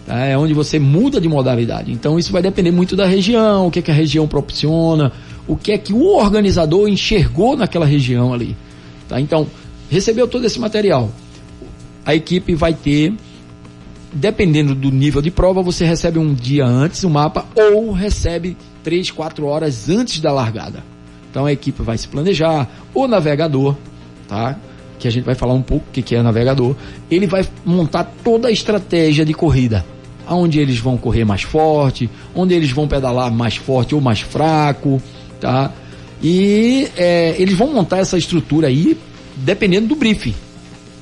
Tá? 0.06 0.20
É 0.20 0.38
onde 0.38 0.54
você 0.54 0.78
muda 0.78 1.20
de 1.20 1.28
modalidade. 1.28 1.92
Então 1.92 2.20
isso 2.20 2.32
vai 2.32 2.44
depender 2.44 2.70
muito 2.70 2.96
da 2.96 3.08
região, 3.08 3.66
o 3.66 3.72
que, 3.72 3.80
é 3.80 3.82
que 3.82 3.90
a 3.90 3.94
região 3.96 4.28
proporciona, 4.28 5.12
o 5.48 5.58
que 5.58 5.72
é 5.72 5.80
que 5.80 5.94
o 5.94 6.16
organizador 6.16 6.88
enxergou 6.88 7.58
naquela 7.58 7.88
região 7.88 8.36
ali. 8.36 8.56
Tá? 9.10 9.20
Então, 9.20 9.48
recebeu 9.90 10.28
todo 10.28 10.46
esse 10.46 10.60
material. 10.60 11.12
A 12.06 12.14
equipe 12.14 12.54
vai 12.54 12.76
ter, 12.76 13.16
dependendo 14.14 14.76
do 14.76 14.92
nível 14.92 15.24
de 15.24 15.32
prova, 15.32 15.64
você 15.64 15.86
recebe 15.86 16.20
um 16.20 16.36
dia 16.36 16.68
antes 16.68 17.04
o 17.04 17.10
mapa 17.10 17.48
ou 17.56 17.92
recebe 17.94 18.56
três, 18.84 19.10
quatro 19.10 19.48
horas 19.48 19.90
antes 19.90 20.20
da 20.20 20.32
largada. 20.32 20.84
Então 21.38 21.46
a 21.46 21.54
equipe 21.54 21.84
vai 21.84 22.00
se 22.00 22.08
planejar, 22.08 22.68
o 22.96 23.08
navegador, 23.08 23.76
tá? 24.28 24.58
Que 24.98 25.08
a 25.08 25.12
gente 25.12 25.24
vai 25.24 25.36
falar 25.36 25.54
um 25.54 25.62
pouco 25.62 25.86
o 25.88 25.92
que, 25.92 26.02
que 26.02 26.16
é 26.16 26.22
navegador. 26.24 26.76
Ele 27.12 27.28
vai 27.28 27.46
montar 27.64 28.12
toda 28.24 28.48
a 28.48 28.52
estratégia 28.52 29.24
de 29.24 29.36
corrida. 29.36 29.86
Aonde 30.26 30.60
eles 30.60 30.80
vão 30.80 30.98
correr 30.98 31.26
mais 31.26 31.44
forte, 31.44 32.10
onde 32.34 32.56
eles 32.56 32.72
vão 32.72 32.88
pedalar 32.88 33.32
mais 33.32 33.56
forte 33.56 33.94
ou 33.94 34.02
mais 34.02 34.22
fraco, 34.22 35.00
tá? 35.40 35.72
E 36.24 36.88
é, 36.98 37.36
eles 37.38 37.54
vão 37.54 37.72
montar 37.72 38.00
essa 38.00 38.18
estrutura 38.18 38.66
aí 38.66 38.98
dependendo 39.36 39.90
do 39.90 39.96
briefing, 39.96 40.34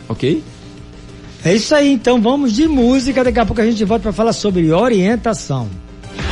ok? 0.09 0.43
É 1.45 1.55
isso 1.55 1.73
aí, 1.73 1.93
então 1.93 2.21
vamos 2.21 2.51
de 2.51 2.67
música. 2.67 3.23
Daqui 3.23 3.39
a 3.39 3.45
pouco 3.45 3.61
a 3.61 3.65
gente 3.65 3.85
volta 3.85 4.03
para 4.03 4.11
falar 4.11 4.33
sobre 4.33 4.69
orientação. 4.69 5.84